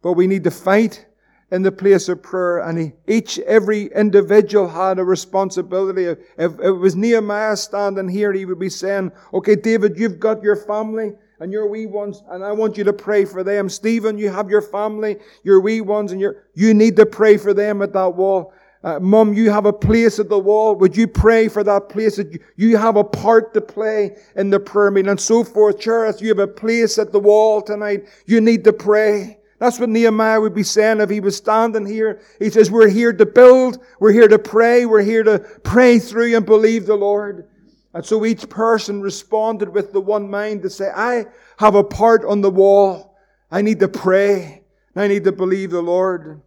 but 0.00 0.12
we 0.12 0.28
need 0.28 0.44
to 0.44 0.50
fight 0.50 1.04
in 1.50 1.62
the 1.62 1.72
place 1.72 2.08
of 2.08 2.22
prayer. 2.22 2.58
And 2.58 2.78
he, 2.78 2.92
each, 3.06 3.38
every 3.40 3.86
individual 3.86 4.68
had 4.68 4.98
a 4.98 5.04
responsibility. 5.04 6.04
If, 6.04 6.18
if 6.38 6.60
it 6.60 6.70
was 6.70 6.96
Nehemiah 6.96 7.56
standing 7.56 8.08
here, 8.08 8.32
he 8.32 8.44
would 8.44 8.60
be 8.60 8.70
saying, 8.70 9.12
okay, 9.34 9.56
David, 9.56 9.98
you've 9.98 10.20
got 10.20 10.42
your 10.42 10.56
family 10.56 11.12
and 11.42 11.52
your 11.52 11.66
wee 11.66 11.86
ones, 11.86 12.22
and 12.30 12.44
I 12.44 12.52
want 12.52 12.78
you 12.78 12.84
to 12.84 12.92
pray 12.92 13.24
for 13.24 13.42
them. 13.42 13.68
Stephen, 13.68 14.16
you 14.16 14.30
have 14.30 14.48
your 14.48 14.62
family, 14.62 15.16
your 15.42 15.60
wee 15.60 15.80
ones, 15.80 16.12
and 16.12 16.20
your, 16.20 16.44
you 16.54 16.72
need 16.72 16.94
to 16.96 17.04
pray 17.04 17.36
for 17.36 17.52
them 17.52 17.82
at 17.82 17.92
that 17.94 18.10
wall. 18.10 18.54
Uh, 18.84 19.00
Mum, 19.00 19.34
you 19.34 19.50
have 19.50 19.66
a 19.66 19.72
place 19.72 20.20
at 20.20 20.28
the 20.28 20.38
wall. 20.38 20.76
Would 20.76 20.96
you 20.96 21.08
pray 21.08 21.48
for 21.48 21.64
that 21.64 21.88
place? 21.88 22.14
That 22.16 22.38
You 22.54 22.76
have 22.76 22.94
a 22.94 23.02
part 23.02 23.54
to 23.54 23.60
play 23.60 24.16
in 24.36 24.50
the 24.50 24.60
prayer 24.60 24.92
meeting 24.92 25.10
and 25.10 25.20
so 25.20 25.42
forth. 25.42 25.80
Charles, 25.80 26.22
you 26.22 26.28
have 26.28 26.38
a 26.38 26.46
place 26.46 26.96
at 26.96 27.10
the 27.10 27.18
wall 27.18 27.60
tonight. 27.60 28.06
You 28.26 28.40
need 28.40 28.62
to 28.62 28.72
pray. 28.72 29.40
That's 29.58 29.80
what 29.80 29.88
Nehemiah 29.88 30.40
would 30.40 30.54
be 30.54 30.62
saying 30.62 31.00
if 31.00 31.10
he 31.10 31.18
was 31.18 31.36
standing 31.36 31.86
here. 31.86 32.20
He 32.38 32.50
says, 32.50 32.70
we're 32.70 32.88
here 32.88 33.12
to 33.12 33.26
build. 33.26 33.78
We're 33.98 34.12
here 34.12 34.28
to 34.28 34.38
pray. 34.38 34.86
We're 34.86 35.02
here 35.02 35.24
to 35.24 35.40
pray 35.64 35.98
through 35.98 36.36
and 36.36 36.46
believe 36.46 36.86
the 36.86 36.96
Lord. 36.96 37.48
And 37.94 38.04
so 38.04 38.24
each 38.24 38.48
person 38.48 39.02
responded 39.02 39.68
with 39.68 39.92
the 39.92 40.00
one 40.00 40.30
mind 40.30 40.62
to 40.62 40.70
say, 40.70 40.90
I 40.94 41.26
have 41.58 41.74
a 41.74 41.84
part 41.84 42.24
on 42.24 42.40
the 42.40 42.50
wall. 42.50 43.16
I 43.50 43.60
need 43.60 43.80
to 43.80 43.88
pray. 43.88 44.62
I 44.96 45.08
need 45.08 45.24
to 45.24 45.32
believe 45.32 45.70
the 45.70 45.82
Lord. 45.82 46.40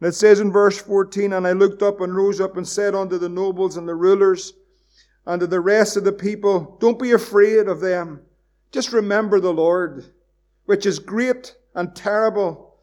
And 0.00 0.08
it 0.08 0.14
says 0.14 0.40
in 0.40 0.50
verse 0.52 0.78
14, 0.78 1.32
And 1.32 1.46
I 1.46 1.52
looked 1.52 1.82
up 1.82 2.00
and 2.00 2.14
rose 2.14 2.40
up 2.40 2.56
and 2.56 2.66
said 2.66 2.94
unto 2.94 3.18
the 3.18 3.28
nobles 3.28 3.76
and 3.76 3.88
the 3.88 3.94
rulers 3.94 4.54
and 5.26 5.40
to 5.40 5.46
the 5.46 5.60
rest 5.60 5.96
of 5.96 6.04
the 6.04 6.12
people, 6.12 6.76
Don't 6.80 6.98
be 6.98 7.12
afraid 7.12 7.68
of 7.68 7.80
them. 7.80 8.20
Just 8.72 8.92
remember 8.92 9.40
the 9.40 9.52
Lord, 9.52 10.04
which 10.66 10.86
is 10.86 10.98
great 10.98 11.54
and 11.74 11.94
terrible. 11.94 12.76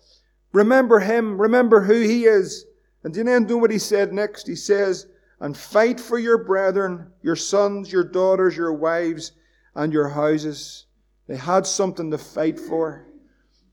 Remember 0.52 1.00
Him. 1.00 1.40
Remember 1.40 1.82
who 1.82 2.02
He 2.02 2.26
is. 2.26 2.66
And 3.04 3.14
then 3.14 3.26
do 3.26 3.54
you 3.54 3.56
know 3.56 3.58
what 3.58 3.72
He 3.72 3.80
said 3.80 4.14
next? 4.14 4.48
He 4.48 4.56
says, 4.56 5.08
And 5.44 5.58
fight 5.58 6.00
for 6.00 6.18
your 6.18 6.38
brethren, 6.38 7.12
your 7.22 7.36
sons, 7.36 7.92
your 7.92 8.06
daughters, 8.06 8.56
your 8.56 8.72
wives, 8.72 9.34
and 9.76 9.92
your 9.92 10.08
houses. 10.08 10.86
They 11.28 11.36
had 11.36 11.68
something 11.68 12.10
to 12.12 12.18
fight 12.18 12.58
for. 12.58 13.06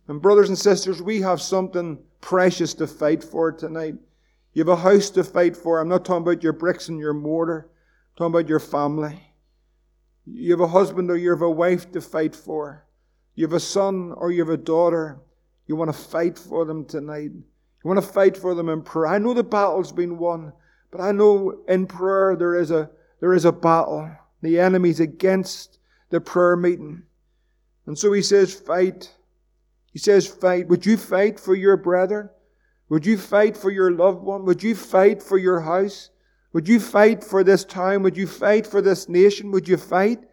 And 0.09 0.21
brothers 0.21 0.49
and 0.49 0.59
sisters, 0.59 1.01
we 1.01 1.21
have 1.21 1.41
something 1.41 2.01
precious 2.21 2.75
to 2.75 2.89
fight 2.89 3.23
for 3.23 3.53
tonight. 3.53 3.95
You 4.53 4.65
have 4.65 4.69
a 4.69 4.83
house 4.83 5.11
to 5.11 5.23
fight 5.23 5.57
for. 5.57 5.79
I'm 5.79 5.89
not 5.89 6.05
talking 6.05 6.25
about 6.25 6.43
your 6.43 6.55
bricks 6.55 6.89
and 6.89 6.99
your 6.99 7.15
mortar. 7.15 7.71
I'm 7.71 8.17
talking 8.17 8.35
about 8.35 8.49
your 8.49 8.59
family. 8.59 9.23
You 10.27 10.51
have 10.51 10.61
a 10.61 10.67
husband 10.67 11.09
or 11.09 11.17
you 11.17 11.31
have 11.31 11.43
a 11.43 11.49
wife 11.49 11.93
to 11.93 12.01
fight 12.01 12.35
for. 12.35 12.85
You 13.37 13.47
have 13.47 13.55
a 13.55 13.61
son 13.61 14.13
or 14.17 14.33
you 14.33 14.41
have 14.41 14.53
a 14.53 14.57
daughter. 14.57 15.21
You 15.69 15.77
want 15.77 15.95
to 15.95 15.97
fight 15.97 16.37
for 16.37 16.65
them 16.65 16.85
tonight. 16.85 17.31
You 17.31 17.85
want 17.85 18.03
to 18.03 18.13
fight 18.13 18.37
for 18.37 18.57
them 18.57 18.69
in 18.69 18.83
prayer. 18.83 19.07
I 19.07 19.19
know 19.19 19.35
the 19.35 19.45
battle's 19.45 19.93
been 19.93 20.19
won, 20.19 20.53
but 20.91 21.01
I 21.01 21.13
know 21.13 21.61
in 21.69 21.87
prayer 21.87 22.37
there 22.37 22.55
is 22.55 22.71
a 22.71 22.91
there 23.21 23.35
is 23.35 23.45
a 23.45 23.53
battle. 23.53 24.11
The 24.43 24.59
enemy's 24.59 25.01
against 25.01 25.79
the 26.09 26.21
prayer 26.21 26.57
meeting. 26.57 27.03
And 27.87 27.99
so 27.99 28.13
he 28.13 28.23
says, 28.23 28.55
fight. 28.55 29.15
He 29.93 29.99
says, 29.99 30.27
fight. 30.27 30.69
Would 30.69 30.87
you 30.87 30.97
fight 30.97 31.39
for 31.39 31.55
your 31.55 31.77
brethren? 31.77 32.31
Would 32.89 33.07
you 33.07 33.19
fight 33.19 33.57
for 33.57 33.71
your 33.71 33.93
loved 33.93 34.23
one? 34.23 34.45
Would 34.45 34.63
you 34.63 34.75
fight 34.75 35.23
for 35.23 35.39
your 35.39 35.61
house? 35.61 36.11
Would 36.53 36.69
you 36.69 36.81
fight 36.81 37.23
for 37.23 37.45
this 37.45 37.65
town? 37.65 38.03
Would 38.03 38.17
you 38.17 38.27
fight 38.27 38.67
for 38.67 38.83
this 38.83 39.09
nation? 39.09 39.53
Would 39.53 39.69
you 39.69 39.77
fight? 39.77 40.25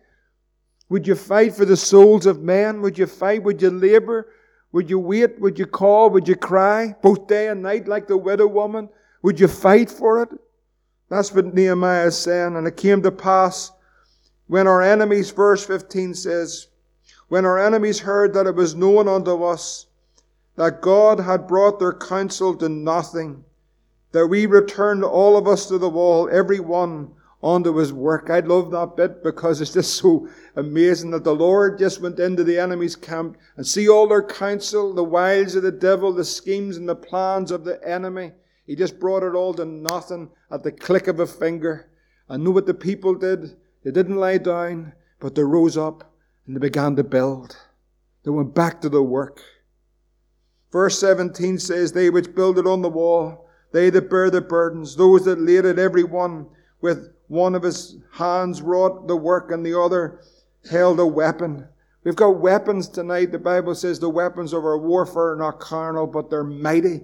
Would 0.90 1.06
you 1.06 1.16
fight 1.16 1.54
for 1.54 1.66
the 1.66 1.78
souls 1.78 2.26
of 2.26 2.42
men? 2.42 2.82
Would 2.82 2.98
you 2.98 3.06
fight? 3.06 3.44
Would 3.44 3.62
you 3.62 3.70
labor? 3.70 4.34
Would 4.72 4.90
you 4.90 5.00
wait? 5.00 5.40
Would 5.40 5.60
you 5.60 5.66
call? 5.66 6.10
Would 6.10 6.28
you 6.28 6.36
cry? 6.36 6.96
Both 7.02 7.28
day 7.28 7.50
and 7.50 7.62
night 7.62 7.88
like 7.88 8.08
the 8.08 8.18
widow 8.18 8.48
woman? 8.48 8.90
Would 9.22 9.40
you 9.40 9.48
fight 9.48 9.92
for 9.92 10.24
it? 10.24 10.30
That's 11.10 11.34
what 11.34 11.54
Nehemiah 11.54 12.08
is 12.08 12.18
saying. 12.18 12.56
And 12.56 12.68
it 12.68 12.78
came 12.78 13.02
to 13.04 13.12
pass 13.12 13.72
when 14.48 14.68
our 14.68 14.82
enemies, 14.82 15.32
verse 15.32 15.66
15 15.66 16.14
says, 16.14 16.68
when 17.28 17.46
our 17.46 17.60
enemies 17.60 18.00
heard 18.00 18.34
that 18.34 18.48
it 18.48 18.56
was 18.56 18.76
known 18.76 19.08
unto 19.08 19.44
us 19.44 19.88
that 20.56 20.82
God 20.82 21.20
had 21.20 21.48
brought 21.48 21.80
their 21.80 21.94
counsel 21.94 22.56
to 22.58 22.70
nothing, 22.70 23.44
that 24.12 24.28
we 24.28 24.46
returned 24.46 25.04
all 25.04 25.38
of 25.38 25.48
us 25.48 25.68
to 25.68 25.78
the 25.78 25.90
wall, 25.90 26.30
every 26.32 26.60
one 26.60 27.12
unto 27.44 27.76
his 27.76 27.94
work. 27.94 28.30
I 28.30 28.40
love 28.40 28.72
that 28.72 28.96
bit 28.96 29.24
because 29.24 29.62
it's 29.62 29.74
just 29.74 29.98
so 29.98 30.28
amazing 30.56 31.12
that 31.12 31.24
the 31.24 31.36
Lord 31.36 31.78
just 31.78 32.02
went 32.02 32.20
into 32.20 32.44
the 32.44 32.58
enemy's 32.58 32.96
camp 32.96 33.38
and 33.58 33.68
see 33.68 33.88
all 33.88 34.08
their 34.08 34.24
counsel, 34.24 34.94
the 34.94 35.04
wiles 35.04 35.56
of 35.56 35.64
the 35.64 35.72
devil, 35.72 36.12
the 36.12 36.26
schemes 36.26 36.78
and 36.78 36.90
the 36.90 36.96
plans 36.96 37.52
of 37.52 37.64
the 37.64 37.80
enemy. 37.88 38.32
He 38.68 38.76
just 38.76 39.00
brought 39.00 39.24
it 39.24 39.34
all 39.34 39.54
to 39.54 39.66
nothing 39.66 40.30
at 40.52 40.62
the 40.62 40.74
click 40.74 41.08
of 41.08 41.22
a 41.22 41.26
finger. 41.26 41.90
I 42.30 42.36
knew 42.36 42.52
what 42.52 42.66
the 42.66 42.74
people 42.74 43.16
did? 43.16 43.56
They 43.84 43.92
didn't 43.92 44.18
lie 44.18 44.38
down, 44.38 44.92
but 45.22 45.36
they 45.36 45.44
rose 45.44 45.78
up 45.78 46.14
and 46.46 46.56
they 46.56 46.60
began 46.60 46.98
to 46.98 47.04
build. 47.04 47.58
They 48.24 48.32
went 48.32 48.54
back 48.54 48.82
to 48.82 48.90
the 48.90 49.02
work. 49.02 49.42
Verse 50.70 51.00
17 51.00 51.60
says, 51.60 51.94
They 51.94 52.10
which 52.10 52.36
builded 52.36 52.68
on 52.68 52.82
the 52.82 52.90
wall, 52.90 53.48
they 53.72 53.90
that 53.90 54.10
bear 54.10 54.30
the 54.30 54.42
burdens, 54.42 54.98
those 54.98 55.24
that 55.24 55.40
laid 55.40 55.64
it, 55.64 55.80
every 55.80 56.04
one 56.04 56.48
with 56.82 57.14
one 57.30 57.56
of 57.56 57.64
his 57.64 57.98
hands 58.12 58.62
wrought 58.62 59.08
the 59.08 59.16
work, 59.16 59.50
and 59.50 59.66
the 59.66 59.80
other 59.80 60.20
held 60.70 61.00
a 61.00 61.06
weapon. 61.06 61.68
We've 62.04 62.16
got 62.16 62.42
weapons 62.42 62.90
tonight. 62.90 63.32
The 63.32 63.40
Bible 63.40 63.76
says 63.76 64.00
the 64.00 64.10
weapons 64.10 64.52
of 64.52 64.66
our 64.66 64.78
warfare 64.78 65.32
are 65.32 65.36
not 65.38 65.62
carnal, 65.62 66.08
but 66.08 66.30
they're 66.30 66.44
mighty 66.44 67.02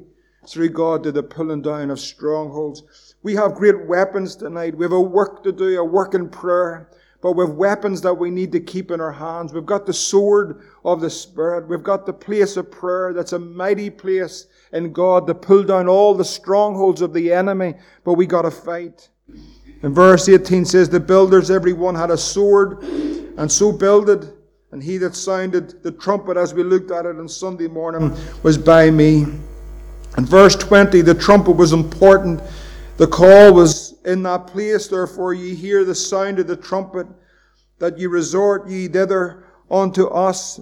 through 0.47 0.69
God 0.69 1.03
to 1.03 1.11
the 1.11 1.23
pulling 1.23 1.61
down 1.61 1.91
of 1.91 1.99
strongholds. 1.99 3.15
We 3.23 3.35
have 3.35 3.55
great 3.55 3.87
weapons 3.87 4.35
tonight. 4.35 4.77
We 4.77 4.85
have 4.85 4.91
a 4.91 5.01
work 5.01 5.43
to 5.43 5.51
do, 5.51 5.79
a 5.79 5.83
work 5.83 6.13
in 6.13 6.29
prayer 6.29 6.89
but 7.23 7.37
with 7.37 7.51
weapons 7.51 8.01
that 8.01 8.13
we 8.13 8.29
need 8.29 8.51
to 8.51 8.59
keep 8.59 8.91
in 8.91 8.99
our 8.99 9.13
hands. 9.13 9.53
We've 9.53 9.65
got 9.65 9.85
the 9.85 9.93
sword 9.93 10.61
of 10.83 10.99
the 10.99 11.09
Spirit. 11.09 11.69
We've 11.69 11.81
got 11.81 12.05
the 12.05 12.11
place 12.11 12.57
of 12.57 12.69
prayer 12.69 13.13
that's 13.13 13.31
a 13.31 13.39
mighty 13.39 13.89
place 13.89 14.47
in 14.73 14.91
God 14.91 15.25
to 15.27 15.33
pull 15.33 15.63
down 15.63 15.87
all 15.87 16.13
the 16.13 16.25
strongholds 16.25 17.01
of 17.01 17.13
the 17.13 17.31
enemy, 17.31 17.75
but 18.03 18.15
we 18.15 18.25
got 18.25 18.41
to 18.41 18.51
fight. 18.51 19.07
And 19.83 19.95
verse 19.95 20.27
18 20.27 20.65
says, 20.65 20.89
The 20.89 20.99
builders, 20.99 21.49
every 21.49 21.71
one 21.71 21.95
had 21.95 22.11
a 22.11 22.17
sword, 22.17 22.83
and 22.83 23.49
so 23.49 23.71
builded. 23.71 24.33
And 24.73 24.83
he 24.83 24.97
that 24.97 25.15
sounded 25.15 25.81
the 25.81 25.91
trumpet, 25.93 26.35
as 26.35 26.53
we 26.53 26.63
looked 26.63 26.91
at 26.91 27.05
it 27.05 27.15
on 27.15 27.29
Sunday 27.29 27.69
morning, 27.69 28.13
was 28.43 28.57
by 28.57 28.91
me. 28.91 29.27
And 30.15 30.27
verse 30.27 30.55
20, 30.55 31.01
the 31.01 31.15
trumpet 31.15 31.55
was 31.55 31.73
important. 31.73 32.41
The 32.97 33.07
call 33.07 33.53
was 33.53 33.95
in 34.05 34.23
that 34.23 34.47
place, 34.47 34.87
therefore, 34.87 35.33
ye 35.33 35.55
hear 35.55 35.83
the 35.83 35.95
sound 35.95 36.39
of 36.39 36.47
the 36.47 36.55
trumpet, 36.55 37.07
that 37.79 37.97
ye 37.97 38.05
resort 38.05 38.67
ye 38.69 38.87
thither 38.87 39.45
unto 39.71 40.05
us, 40.07 40.59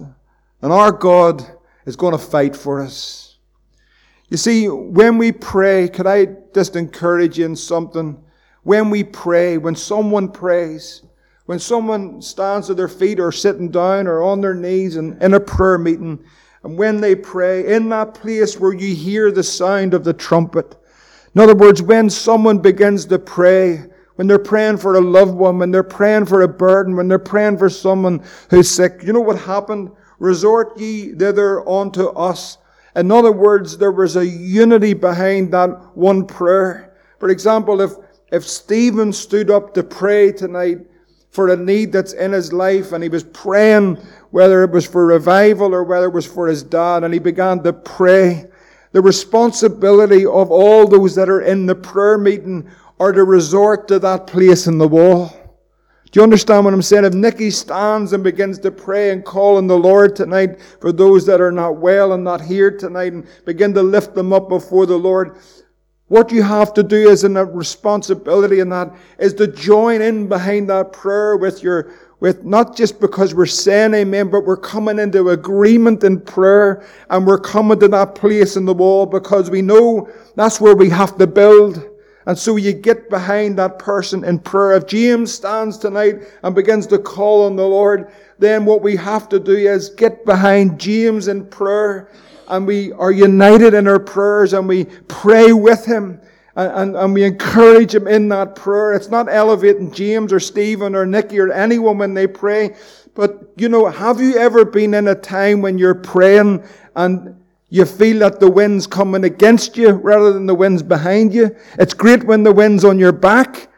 and 0.62 0.72
our 0.72 0.92
God 0.92 1.44
is 1.84 1.96
going 1.96 2.12
to 2.12 2.18
fight 2.18 2.56
for 2.56 2.80
us. 2.80 3.36
You 4.30 4.38
see, 4.38 4.68
when 4.68 5.18
we 5.18 5.30
pray, 5.30 5.88
could 5.88 6.06
I 6.06 6.28
just 6.54 6.74
encourage 6.74 7.38
you 7.38 7.44
in 7.44 7.54
something? 7.54 8.22
When 8.62 8.88
we 8.88 9.04
pray, 9.04 9.58
when 9.58 9.76
someone 9.76 10.30
prays, 10.30 11.02
when 11.44 11.58
someone 11.58 12.22
stands 12.22 12.68
to 12.68 12.74
their 12.74 12.88
feet 12.88 13.20
or 13.20 13.32
sitting 13.32 13.70
down 13.70 14.06
or 14.06 14.22
on 14.22 14.40
their 14.40 14.54
knees 14.54 14.96
and 14.96 15.22
in 15.22 15.34
a 15.34 15.40
prayer 15.40 15.76
meeting, 15.76 16.24
and 16.64 16.78
when 16.78 17.00
they 17.00 17.14
pray, 17.14 17.74
in 17.74 17.88
that 17.88 18.14
place 18.14 18.58
where 18.58 18.72
you 18.72 18.94
hear 18.94 19.32
the 19.32 19.42
sound 19.42 19.94
of 19.94 20.04
the 20.04 20.12
trumpet, 20.12 20.76
in 21.34 21.40
other 21.40 21.54
words, 21.54 21.80
when 21.82 22.10
someone 22.10 22.58
begins 22.58 23.06
to 23.06 23.18
pray, 23.18 23.84
when 24.16 24.26
they're 24.26 24.38
praying 24.38 24.76
for 24.76 24.96
a 24.96 25.00
loved 25.00 25.34
one, 25.34 25.58
when 25.58 25.70
they're 25.70 25.82
praying 25.82 26.26
for 26.26 26.42
a 26.42 26.48
burden, 26.48 26.94
when 26.94 27.08
they're 27.08 27.18
praying 27.18 27.56
for 27.58 27.70
someone 27.70 28.22
who's 28.50 28.70
sick, 28.70 29.00
you 29.02 29.12
know 29.12 29.20
what 29.20 29.38
happened? 29.38 29.90
Resort 30.18 30.78
ye 30.78 31.14
thither 31.14 31.66
unto 31.68 32.08
us. 32.08 32.58
In 32.94 33.10
other 33.10 33.32
words, 33.32 33.78
there 33.78 33.90
was 33.90 34.16
a 34.16 34.26
unity 34.26 34.92
behind 34.92 35.52
that 35.52 35.96
one 35.96 36.26
prayer. 36.26 36.94
For 37.18 37.30
example, 37.30 37.80
if, 37.80 37.92
if 38.30 38.46
Stephen 38.46 39.12
stood 39.12 39.50
up 39.50 39.72
to 39.74 39.82
pray 39.82 40.30
tonight 40.32 40.78
for 41.32 41.48
a 41.48 41.56
need 41.56 41.90
that's 41.90 42.12
in 42.12 42.32
his 42.32 42.52
life 42.52 42.92
and 42.92 43.02
he 43.02 43.08
was 43.08 43.24
praying 43.24 43.96
whether 44.30 44.62
it 44.62 44.70
was 44.70 44.86
for 44.86 45.06
revival 45.06 45.74
or 45.74 45.82
whether 45.82 46.06
it 46.06 46.12
was 46.12 46.26
for 46.26 46.46
his 46.46 46.62
dad 46.62 47.02
and 47.04 47.12
he 47.12 47.18
began 47.18 47.62
to 47.62 47.72
pray, 47.72 48.46
The 48.92 49.00
responsibility 49.00 50.26
of 50.26 50.50
all 50.50 50.86
those 50.86 51.14
that 51.14 51.30
are 51.30 51.40
in 51.40 51.64
the 51.64 51.74
prayer 51.74 52.18
meeting 52.18 52.70
are 53.00 53.12
to 53.12 53.24
resort 53.24 53.88
to 53.88 53.98
that 53.98 54.26
place 54.26 54.66
in 54.66 54.76
the 54.76 54.86
wall. 54.86 55.34
Do 56.12 56.20
you 56.20 56.22
understand 56.22 56.66
what 56.66 56.74
I'm 56.74 56.82
saying? 56.82 57.06
If 57.06 57.14
Nikki 57.14 57.50
stands 57.50 58.12
and 58.12 58.22
begins 58.22 58.58
to 58.58 58.70
pray 58.70 59.10
and 59.10 59.24
call 59.24 59.56
on 59.56 59.66
the 59.66 59.78
Lord 59.78 60.14
tonight 60.14 60.60
for 60.82 60.92
those 60.92 61.24
that 61.24 61.40
are 61.40 61.50
not 61.50 61.78
well 61.78 62.12
and 62.12 62.22
not 62.22 62.42
here 62.42 62.70
tonight 62.70 63.14
and 63.14 63.26
begin 63.46 63.72
to 63.72 63.82
lift 63.82 64.14
them 64.14 64.30
up 64.34 64.50
before 64.50 64.84
the 64.84 64.98
Lord, 64.98 65.38
what 66.12 66.30
you 66.30 66.42
have 66.42 66.74
to 66.74 66.82
do 66.82 67.08
as 67.08 67.24
in 67.24 67.38
a 67.38 67.44
responsibility 67.46 68.60
in 68.60 68.68
that 68.68 68.94
is 69.18 69.32
to 69.32 69.46
join 69.46 70.02
in 70.02 70.28
behind 70.28 70.68
that 70.68 70.92
prayer 70.92 71.38
with 71.38 71.62
your, 71.62 71.90
with 72.20 72.44
not 72.44 72.76
just 72.76 73.00
because 73.00 73.34
we're 73.34 73.46
saying 73.46 73.94
amen, 73.94 74.28
but 74.28 74.44
we're 74.44 74.58
coming 74.58 74.98
into 74.98 75.30
agreement 75.30 76.04
in 76.04 76.20
prayer 76.20 76.84
and 77.08 77.26
we're 77.26 77.40
coming 77.40 77.80
to 77.80 77.88
that 77.88 78.14
place 78.14 78.56
in 78.56 78.66
the 78.66 78.74
wall 78.74 79.06
because 79.06 79.48
we 79.48 79.62
know 79.62 80.06
that's 80.36 80.60
where 80.60 80.76
we 80.76 80.90
have 80.90 81.16
to 81.16 81.26
build. 81.26 81.82
And 82.26 82.36
so 82.36 82.56
you 82.56 82.74
get 82.74 83.08
behind 83.08 83.58
that 83.58 83.78
person 83.78 84.22
in 84.22 84.38
prayer. 84.38 84.76
If 84.76 84.86
James 84.88 85.32
stands 85.32 85.78
tonight 85.78 86.16
and 86.42 86.54
begins 86.54 86.86
to 86.88 86.98
call 86.98 87.46
on 87.46 87.56
the 87.56 87.66
Lord, 87.66 88.12
then 88.38 88.66
what 88.66 88.82
we 88.82 88.96
have 88.96 89.30
to 89.30 89.40
do 89.40 89.56
is 89.56 89.88
get 89.88 90.26
behind 90.26 90.78
James 90.78 91.28
in 91.28 91.46
prayer 91.46 92.10
and 92.52 92.66
we 92.66 92.92
are 92.92 93.10
united 93.10 93.72
in 93.72 93.88
our 93.88 93.98
prayers 93.98 94.52
and 94.52 94.68
we 94.68 94.84
pray 95.08 95.54
with 95.54 95.86
him 95.86 96.20
and, 96.54 96.72
and, 96.72 96.96
and, 96.96 97.14
we 97.14 97.24
encourage 97.24 97.94
him 97.94 98.06
in 98.06 98.28
that 98.28 98.54
prayer. 98.56 98.92
It's 98.92 99.08
not 99.08 99.26
elevating 99.30 99.90
James 99.90 100.34
or 100.34 100.38
Stephen 100.38 100.94
or 100.94 101.06
Nikki 101.06 101.40
or 101.40 101.50
anyone 101.50 101.96
when 101.96 102.12
they 102.12 102.26
pray. 102.26 102.76
But, 103.14 103.52
you 103.56 103.70
know, 103.70 103.88
have 103.88 104.20
you 104.20 104.36
ever 104.36 104.66
been 104.66 104.92
in 104.92 105.08
a 105.08 105.14
time 105.14 105.62
when 105.62 105.78
you're 105.78 105.94
praying 105.94 106.62
and 106.94 107.42
you 107.70 107.86
feel 107.86 108.18
that 108.18 108.38
the 108.38 108.50
wind's 108.50 108.86
coming 108.86 109.24
against 109.24 109.78
you 109.78 109.92
rather 109.92 110.34
than 110.34 110.44
the 110.44 110.54
wind's 110.54 110.82
behind 110.82 111.32
you? 111.32 111.56
It's 111.78 111.94
great 111.94 112.24
when 112.24 112.42
the 112.42 112.52
wind's 112.52 112.84
on 112.84 112.98
your 112.98 113.12
back. 113.12 113.70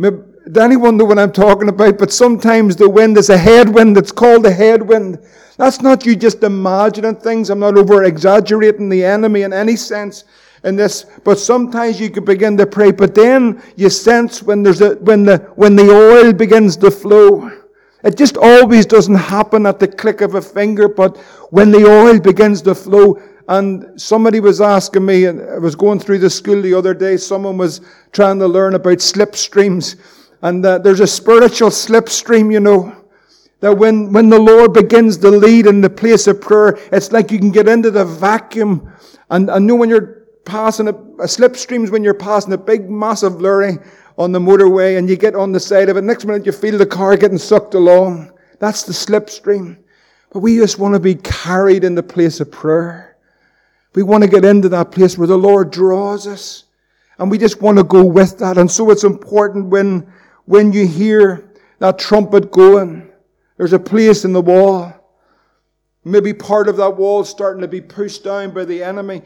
Does 0.00 0.12
anyone 0.60 0.96
know 0.96 1.04
what 1.04 1.18
I'm 1.18 1.32
talking 1.32 1.68
about? 1.68 1.98
But 1.98 2.12
sometimes 2.12 2.76
the 2.76 2.88
wind 2.88 3.16
is 3.16 3.30
a 3.30 3.38
headwind. 3.38 3.96
It's 3.96 4.12
called 4.12 4.46
a 4.46 4.52
headwind. 4.52 5.18
That's 5.56 5.80
not 5.80 6.04
you 6.04 6.16
just 6.16 6.42
imagining 6.42 7.16
things. 7.16 7.50
I'm 7.50 7.60
not 7.60 7.78
over 7.78 8.04
exaggerating 8.04 8.88
the 8.88 9.04
enemy 9.04 9.42
in 9.42 9.52
any 9.52 9.76
sense 9.76 10.24
in 10.64 10.76
this, 10.76 11.04
but 11.24 11.38
sometimes 11.38 12.00
you 12.00 12.10
can 12.10 12.24
begin 12.24 12.56
to 12.56 12.66
pray, 12.66 12.90
but 12.90 13.14
then 13.14 13.62
you 13.76 13.90
sense 13.90 14.42
when 14.42 14.62
there's 14.62 14.80
a, 14.80 14.94
when 14.96 15.24
the, 15.24 15.38
when 15.56 15.76
the 15.76 15.90
oil 15.90 16.32
begins 16.32 16.76
to 16.78 16.90
flow. 16.90 17.50
It 18.02 18.16
just 18.16 18.36
always 18.36 18.86
doesn't 18.86 19.14
happen 19.14 19.66
at 19.66 19.78
the 19.78 19.88
click 19.88 20.22
of 20.22 20.34
a 20.34 20.42
finger, 20.42 20.88
but 20.88 21.18
when 21.50 21.70
the 21.70 21.86
oil 21.86 22.18
begins 22.18 22.62
to 22.62 22.74
flow, 22.74 23.20
and 23.48 24.00
somebody 24.00 24.40
was 24.40 24.62
asking 24.62 25.04
me, 25.04 25.26
and 25.26 25.42
I 25.42 25.58
was 25.58 25.74
going 25.74 26.00
through 26.00 26.18
the 26.18 26.30
school 26.30 26.62
the 26.62 26.72
other 26.72 26.94
day, 26.94 27.18
someone 27.18 27.58
was 27.58 27.82
trying 28.12 28.38
to 28.38 28.48
learn 28.48 28.74
about 28.74 28.98
slipstreams. 28.98 29.96
And 30.44 30.64
uh, 30.64 30.76
there's 30.76 31.00
a 31.00 31.06
spiritual 31.06 31.70
slipstream, 31.70 32.52
you 32.52 32.60
know. 32.60 32.94
That 33.60 33.78
when, 33.78 34.12
when 34.12 34.28
the 34.28 34.38
Lord 34.38 34.74
begins 34.74 35.16
to 35.18 35.30
lead 35.30 35.66
in 35.66 35.80
the 35.80 35.88
place 35.88 36.26
of 36.26 36.42
prayer, 36.42 36.78
it's 36.92 37.12
like 37.12 37.30
you 37.30 37.38
can 37.38 37.50
get 37.50 37.66
into 37.66 37.90
the 37.90 38.04
vacuum. 38.04 38.92
And 39.30 39.50
I 39.50 39.58
know 39.58 39.74
when 39.74 39.88
you're 39.88 40.26
passing 40.44 40.86
a, 40.86 40.90
a 40.90 41.26
slipstream's 41.26 41.90
when 41.90 42.04
you're 42.04 42.12
passing 42.12 42.52
a 42.52 42.58
big, 42.58 42.90
massive 42.90 43.40
lorry 43.40 43.78
on 44.18 44.32
the 44.32 44.38
motorway 44.38 44.98
and 44.98 45.08
you 45.08 45.16
get 45.16 45.34
on 45.34 45.50
the 45.50 45.58
side 45.58 45.88
of 45.88 45.96
it. 45.96 46.04
Next 46.04 46.26
minute 46.26 46.44
you 46.44 46.52
feel 46.52 46.76
the 46.76 46.84
car 46.84 47.16
getting 47.16 47.38
sucked 47.38 47.72
along. 47.72 48.30
That's 48.58 48.82
the 48.82 48.92
slipstream. 48.92 49.78
But 50.30 50.40
we 50.40 50.58
just 50.58 50.78
want 50.78 50.92
to 50.92 51.00
be 51.00 51.14
carried 51.14 51.84
in 51.84 51.94
the 51.94 52.02
place 52.02 52.40
of 52.40 52.50
prayer. 52.50 53.16
We 53.94 54.02
want 54.02 54.22
to 54.24 54.28
get 54.28 54.44
into 54.44 54.68
that 54.68 54.90
place 54.90 55.16
where 55.16 55.26
the 55.26 55.38
Lord 55.38 55.70
draws 55.70 56.26
us. 56.26 56.64
And 57.18 57.30
we 57.30 57.38
just 57.38 57.62
want 57.62 57.78
to 57.78 57.84
go 57.84 58.04
with 58.04 58.38
that. 58.40 58.58
And 58.58 58.70
so 58.70 58.90
it's 58.90 59.04
important 59.04 59.66
when, 59.66 60.06
when 60.46 60.72
you 60.72 60.86
hear 60.86 61.50
that 61.78 61.98
trumpet 61.98 62.50
going, 62.50 63.10
there's 63.56 63.72
a 63.72 63.78
place 63.78 64.24
in 64.24 64.32
the 64.32 64.40
wall. 64.40 64.92
Maybe 66.04 66.34
part 66.34 66.68
of 66.68 66.76
that 66.76 66.96
wall 66.96 67.22
is 67.22 67.28
starting 67.28 67.62
to 67.62 67.68
be 67.68 67.80
pushed 67.80 68.24
down 68.24 68.52
by 68.52 68.64
the 68.64 68.82
enemy. 68.82 69.22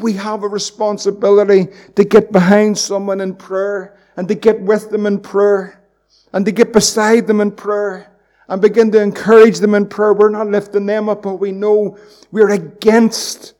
We 0.00 0.14
have 0.14 0.42
a 0.42 0.48
responsibility 0.48 1.68
to 1.94 2.04
get 2.04 2.32
behind 2.32 2.76
someone 2.76 3.20
in 3.20 3.36
prayer 3.36 3.96
and 4.16 4.26
to 4.28 4.34
get 4.34 4.60
with 4.60 4.90
them 4.90 5.06
in 5.06 5.20
prayer 5.20 5.84
and 6.32 6.44
to 6.44 6.52
get 6.52 6.72
beside 6.72 7.26
them 7.26 7.40
in 7.40 7.52
prayer 7.52 8.12
and 8.48 8.60
begin 8.60 8.90
to 8.92 9.00
encourage 9.00 9.58
them 9.58 9.74
in 9.74 9.86
prayer. 9.88 10.12
We're 10.12 10.30
not 10.30 10.48
lifting 10.48 10.86
them 10.86 11.08
up, 11.08 11.22
but 11.22 11.36
we 11.36 11.52
know 11.52 11.98
we're 12.32 12.50
against 12.50 13.54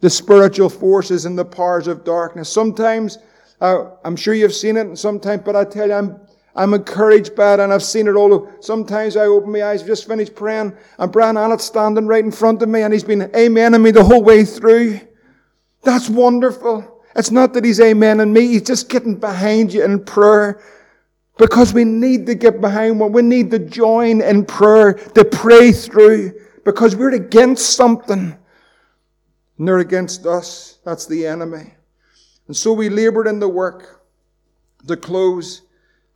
the 0.00 0.08
spiritual 0.08 0.70
forces 0.70 1.26
and 1.26 1.36
the 1.36 1.44
powers 1.44 1.88
of 1.88 2.04
darkness. 2.04 2.48
Sometimes, 2.48 3.18
uh, 3.60 3.90
I'm 4.04 4.16
sure 4.16 4.32
you've 4.32 4.54
seen 4.54 4.76
it 4.76 4.96
sometimes, 4.96 5.42
but 5.44 5.56
I 5.56 5.64
tell 5.64 5.88
you, 5.88 5.94
I'm 5.94 6.20
I'm 6.58 6.74
encouraged 6.74 7.36
by 7.36 7.54
it 7.54 7.60
and 7.60 7.72
I've 7.72 7.84
seen 7.84 8.08
it 8.08 8.16
all. 8.16 8.50
Sometimes 8.58 9.16
I 9.16 9.26
open 9.26 9.52
my 9.52 9.62
eyes, 9.62 9.84
just 9.84 10.08
finished 10.08 10.34
praying, 10.34 10.76
and 10.98 11.12
Brian 11.12 11.36
Allen's 11.36 11.62
standing 11.62 12.08
right 12.08 12.24
in 12.24 12.32
front 12.32 12.60
of 12.62 12.68
me 12.68 12.82
and 12.82 12.92
he's 12.92 13.04
been 13.04 13.20
amening 13.20 13.80
me 13.80 13.92
the 13.92 14.02
whole 14.02 14.24
way 14.24 14.44
through. 14.44 14.98
That's 15.84 16.10
wonderful. 16.10 17.04
It's 17.14 17.30
not 17.30 17.54
that 17.54 17.64
he's 17.64 17.78
amening 17.78 18.32
me, 18.32 18.48
he's 18.48 18.62
just 18.62 18.88
getting 18.88 19.14
behind 19.14 19.72
you 19.72 19.84
in 19.84 20.04
prayer. 20.04 20.60
Because 21.38 21.72
we 21.72 21.84
need 21.84 22.26
to 22.26 22.34
get 22.34 22.60
behind 22.60 22.98
one. 22.98 23.12
We 23.12 23.22
need 23.22 23.52
to 23.52 23.60
join 23.60 24.20
in 24.20 24.44
prayer, 24.44 24.94
to 24.94 25.24
pray 25.24 25.70
through, 25.70 26.32
because 26.64 26.96
we're 26.96 27.14
against 27.14 27.76
something. 27.76 28.36
And 29.58 29.68
they're 29.68 29.78
against 29.78 30.26
us. 30.26 30.78
That's 30.84 31.06
the 31.06 31.24
enemy. 31.28 31.74
And 32.48 32.56
so 32.56 32.72
we 32.72 32.88
labored 32.88 33.28
in 33.28 33.38
the 33.38 33.48
work 33.48 34.04
to 34.88 34.96
close. 34.96 35.62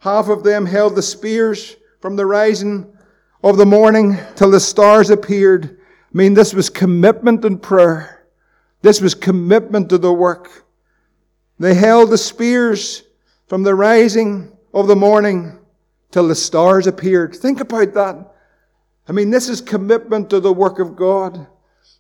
Half 0.03 0.29
of 0.29 0.43
them 0.43 0.67
held 0.67 0.97
the 0.97 1.03
spears 1.03 1.77
from 2.01 2.17
the 2.17 2.27
rising 2.27 2.93
of 3.45 3.57
the 3.57 3.65
morning 3.65 4.19
till 4.35 4.51
the 4.51 4.59
stars 4.59 5.11
appeared. 5.11 5.79
I 5.81 6.11
mean, 6.13 6.35
this 6.35 6.53
was 6.53 6.69
commitment 6.69 7.45
and 7.45 7.63
prayer. 7.63 8.27
This 8.81 9.01
was 9.01 9.15
commitment 9.15 9.91
to 9.91 9.99
the 9.99 10.13
work. 10.13 10.67
They 11.61 11.75
held 11.75 12.11
the 12.11 12.19
spears 12.19 13.05
from 13.47 13.63
the 13.63 13.77
rising 13.77 14.51
of 14.75 14.89
the 14.89 14.97
morning 14.97 15.61
till 16.11 16.27
the 16.27 16.35
stars 16.35 16.89
appeared. 16.89 17.37
Think 17.37 17.61
about 17.61 17.95
that. 17.95 18.35
I 19.09 19.13
mean, 19.13 19.31
this 19.31 19.49
is 19.49 19.61
commitment 19.61 20.31
to 20.31 20.41
the 20.41 20.53
work 20.53 20.81
of 20.81 20.97
God. 20.97 21.47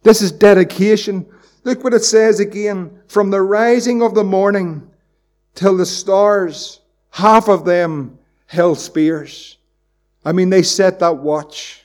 This 0.02 0.22
is 0.22 0.32
dedication. 0.32 1.24
Look 1.62 1.84
what 1.84 1.94
it 1.94 2.02
says 2.02 2.40
again. 2.40 3.00
From 3.06 3.30
the 3.30 3.42
rising 3.42 4.02
of 4.02 4.16
the 4.16 4.24
morning 4.24 4.90
till 5.54 5.76
the 5.76 5.86
stars 5.86 6.80
Half 7.12 7.48
of 7.48 7.64
them 7.66 8.18
held 8.46 8.78
spears. 8.78 9.58
I 10.24 10.32
mean, 10.32 10.48
they 10.50 10.62
set 10.62 10.98
that 11.00 11.18
watch. 11.18 11.84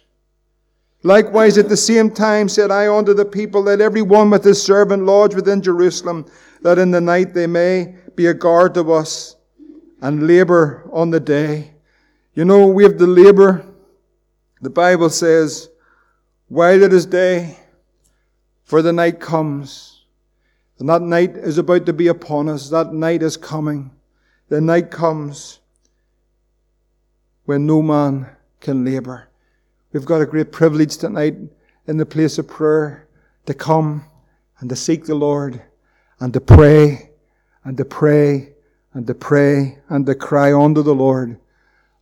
Likewise, 1.03 1.57
at 1.57 1.69
the 1.69 1.77
same 1.77 2.09
time 2.09 2.47
said 2.49 2.71
I 2.71 2.93
unto 2.93 3.13
the 3.13 3.25
people, 3.25 3.61
Let 3.61 3.81
every 3.81 4.01
one 4.01 4.29
with 4.29 4.43
his 4.43 4.61
servant 4.61 5.03
lodge 5.03 5.35
within 5.35 5.61
Jerusalem, 5.61 6.25
that 6.61 6.79
in 6.79 6.91
the 6.91 7.01
night 7.01 7.33
they 7.33 7.45
may 7.45 7.95
be 8.15 8.27
a 8.27 8.33
guard 8.33 8.73
to 8.75 8.93
us 8.93 9.35
and 10.01 10.27
labor 10.27 10.89
on 10.93 11.09
the 11.09 11.19
day. 11.19 11.71
You 12.33 12.45
know, 12.45 12.67
we 12.67 12.83
have 12.83 12.97
to 12.97 13.07
labor. 13.07 13.65
The 14.61 14.69
Bible 14.69 15.09
says, 15.09 15.69
while 16.47 16.81
it 16.81 16.93
is 16.93 17.05
day, 17.05 17.57
for 18.63 18.81
the 18.81 18.93
night 18.93 19.19
comes. 19.19 20.05
And 20.79 20.87
that 20.87 21.01
night 21.01 21.35
is 21.35 21.57
about 21.57 21.85
to 21.85 21.93
be 21.93 22.07
upon 22.07 22.47
us. 22.47 22.69
That 22.69 22.93
night 22.93 23.23
is 23.23 23.35
coming. 23.35 23.91
The 24.49 24.61
night 24.61 24.91
comes 24.91 25.59
when 27.45 27.65
no 27.65 27.81
man 27.81 28.29
can 28.61 28.85
labor. 28.85 29.27
We've 29.91 30.05
got 30.05 30.21
a 30.21 30.25
great 30.25 30.51
privilege 30.51 30.97
tonight 30.97 31.35
in 31.85 31.97
the 31.97 32.05
place 32.05 32.37
of 32.37 32.47
prayer 32.47 33.07
to 33.45 33.53
come 33.53 34.05
and 34.59 34.69
to 34.69 34.75
seek 34.75 35.05
the 35.05 35.15
Lord 35.15 35.61
and 36.19 36.33
to 36.33 36.39
pray 36.39 37.11
and 37.63 37.77
to 37.77 37.85
pray 37.85 38.53
and 38.93 39.05
to 39.07 39.13
pray 39.13 39.79
and 39.89 40.05
to 40.05 40.15
cry 40.15 40.53
unto 40.53 40.81
the 40.81 40.95
Lord 40.95 41.39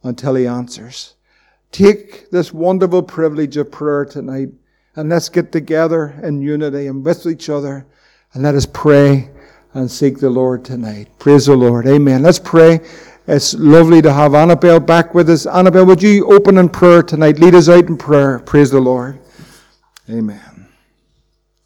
until 0.03 0.35
He 0.35 0.45
answers. 0.45 1.15
Take 1.71 2.29
this 2.29 2.53
wonderful 2.53 3.03
privilege 3.03 3.57
of 3.57 3.71
prayer 3.71 4.05
tonight 4.05 4.49
and 4.95 5.09
let's 5.09 5.29
get 5.29 5.51
together 5.51 6.19
in 6.23 6.41
unity 6.41 6.85
and 6.87 7.03
with 7.03 7.25
each 7.25 7.49
other 7.49 7.87
and 8.33 8.43
let 8.43 8.55
us 8.55 8.65
pray 8.65 9.31
and 9.75 9.91
seek 9.91 10.19
the 10.19 10.29
Lord 10.29 10.65
tonight. 10.65 11.09
Praise 11.19 11.45
the 11.45 11.55
Lord. 11.55 11.85
Amen. 11.85 12.23
Let's 12.23 12.39
pray. 12.39 12.79
It's 13.27 13.53
lovely 13.55 14.01
to 14.01 14.13
have 14.13 14.33
Annabelle 14.33 14.79
back 14.79 15.13
with 15.13 15.29
us. 15.29 15.45
Annabelle, 15.45 15.85
would 15.85 16.01
you 16.01 16.25
open 16.31 16.57
in 16.57 16.69
prayer 16.69 17.03
tonight? 17.03 17.39
Lead 17.39 17.55
us 17.55 17.67
out 17.67 17.85
in 17.85 17.97
prayer. 17.97 18.39
Praise 18.39 18.71
the 18.71 18.79
Lord. 18.79 19.19
Amen. 20.09 20.44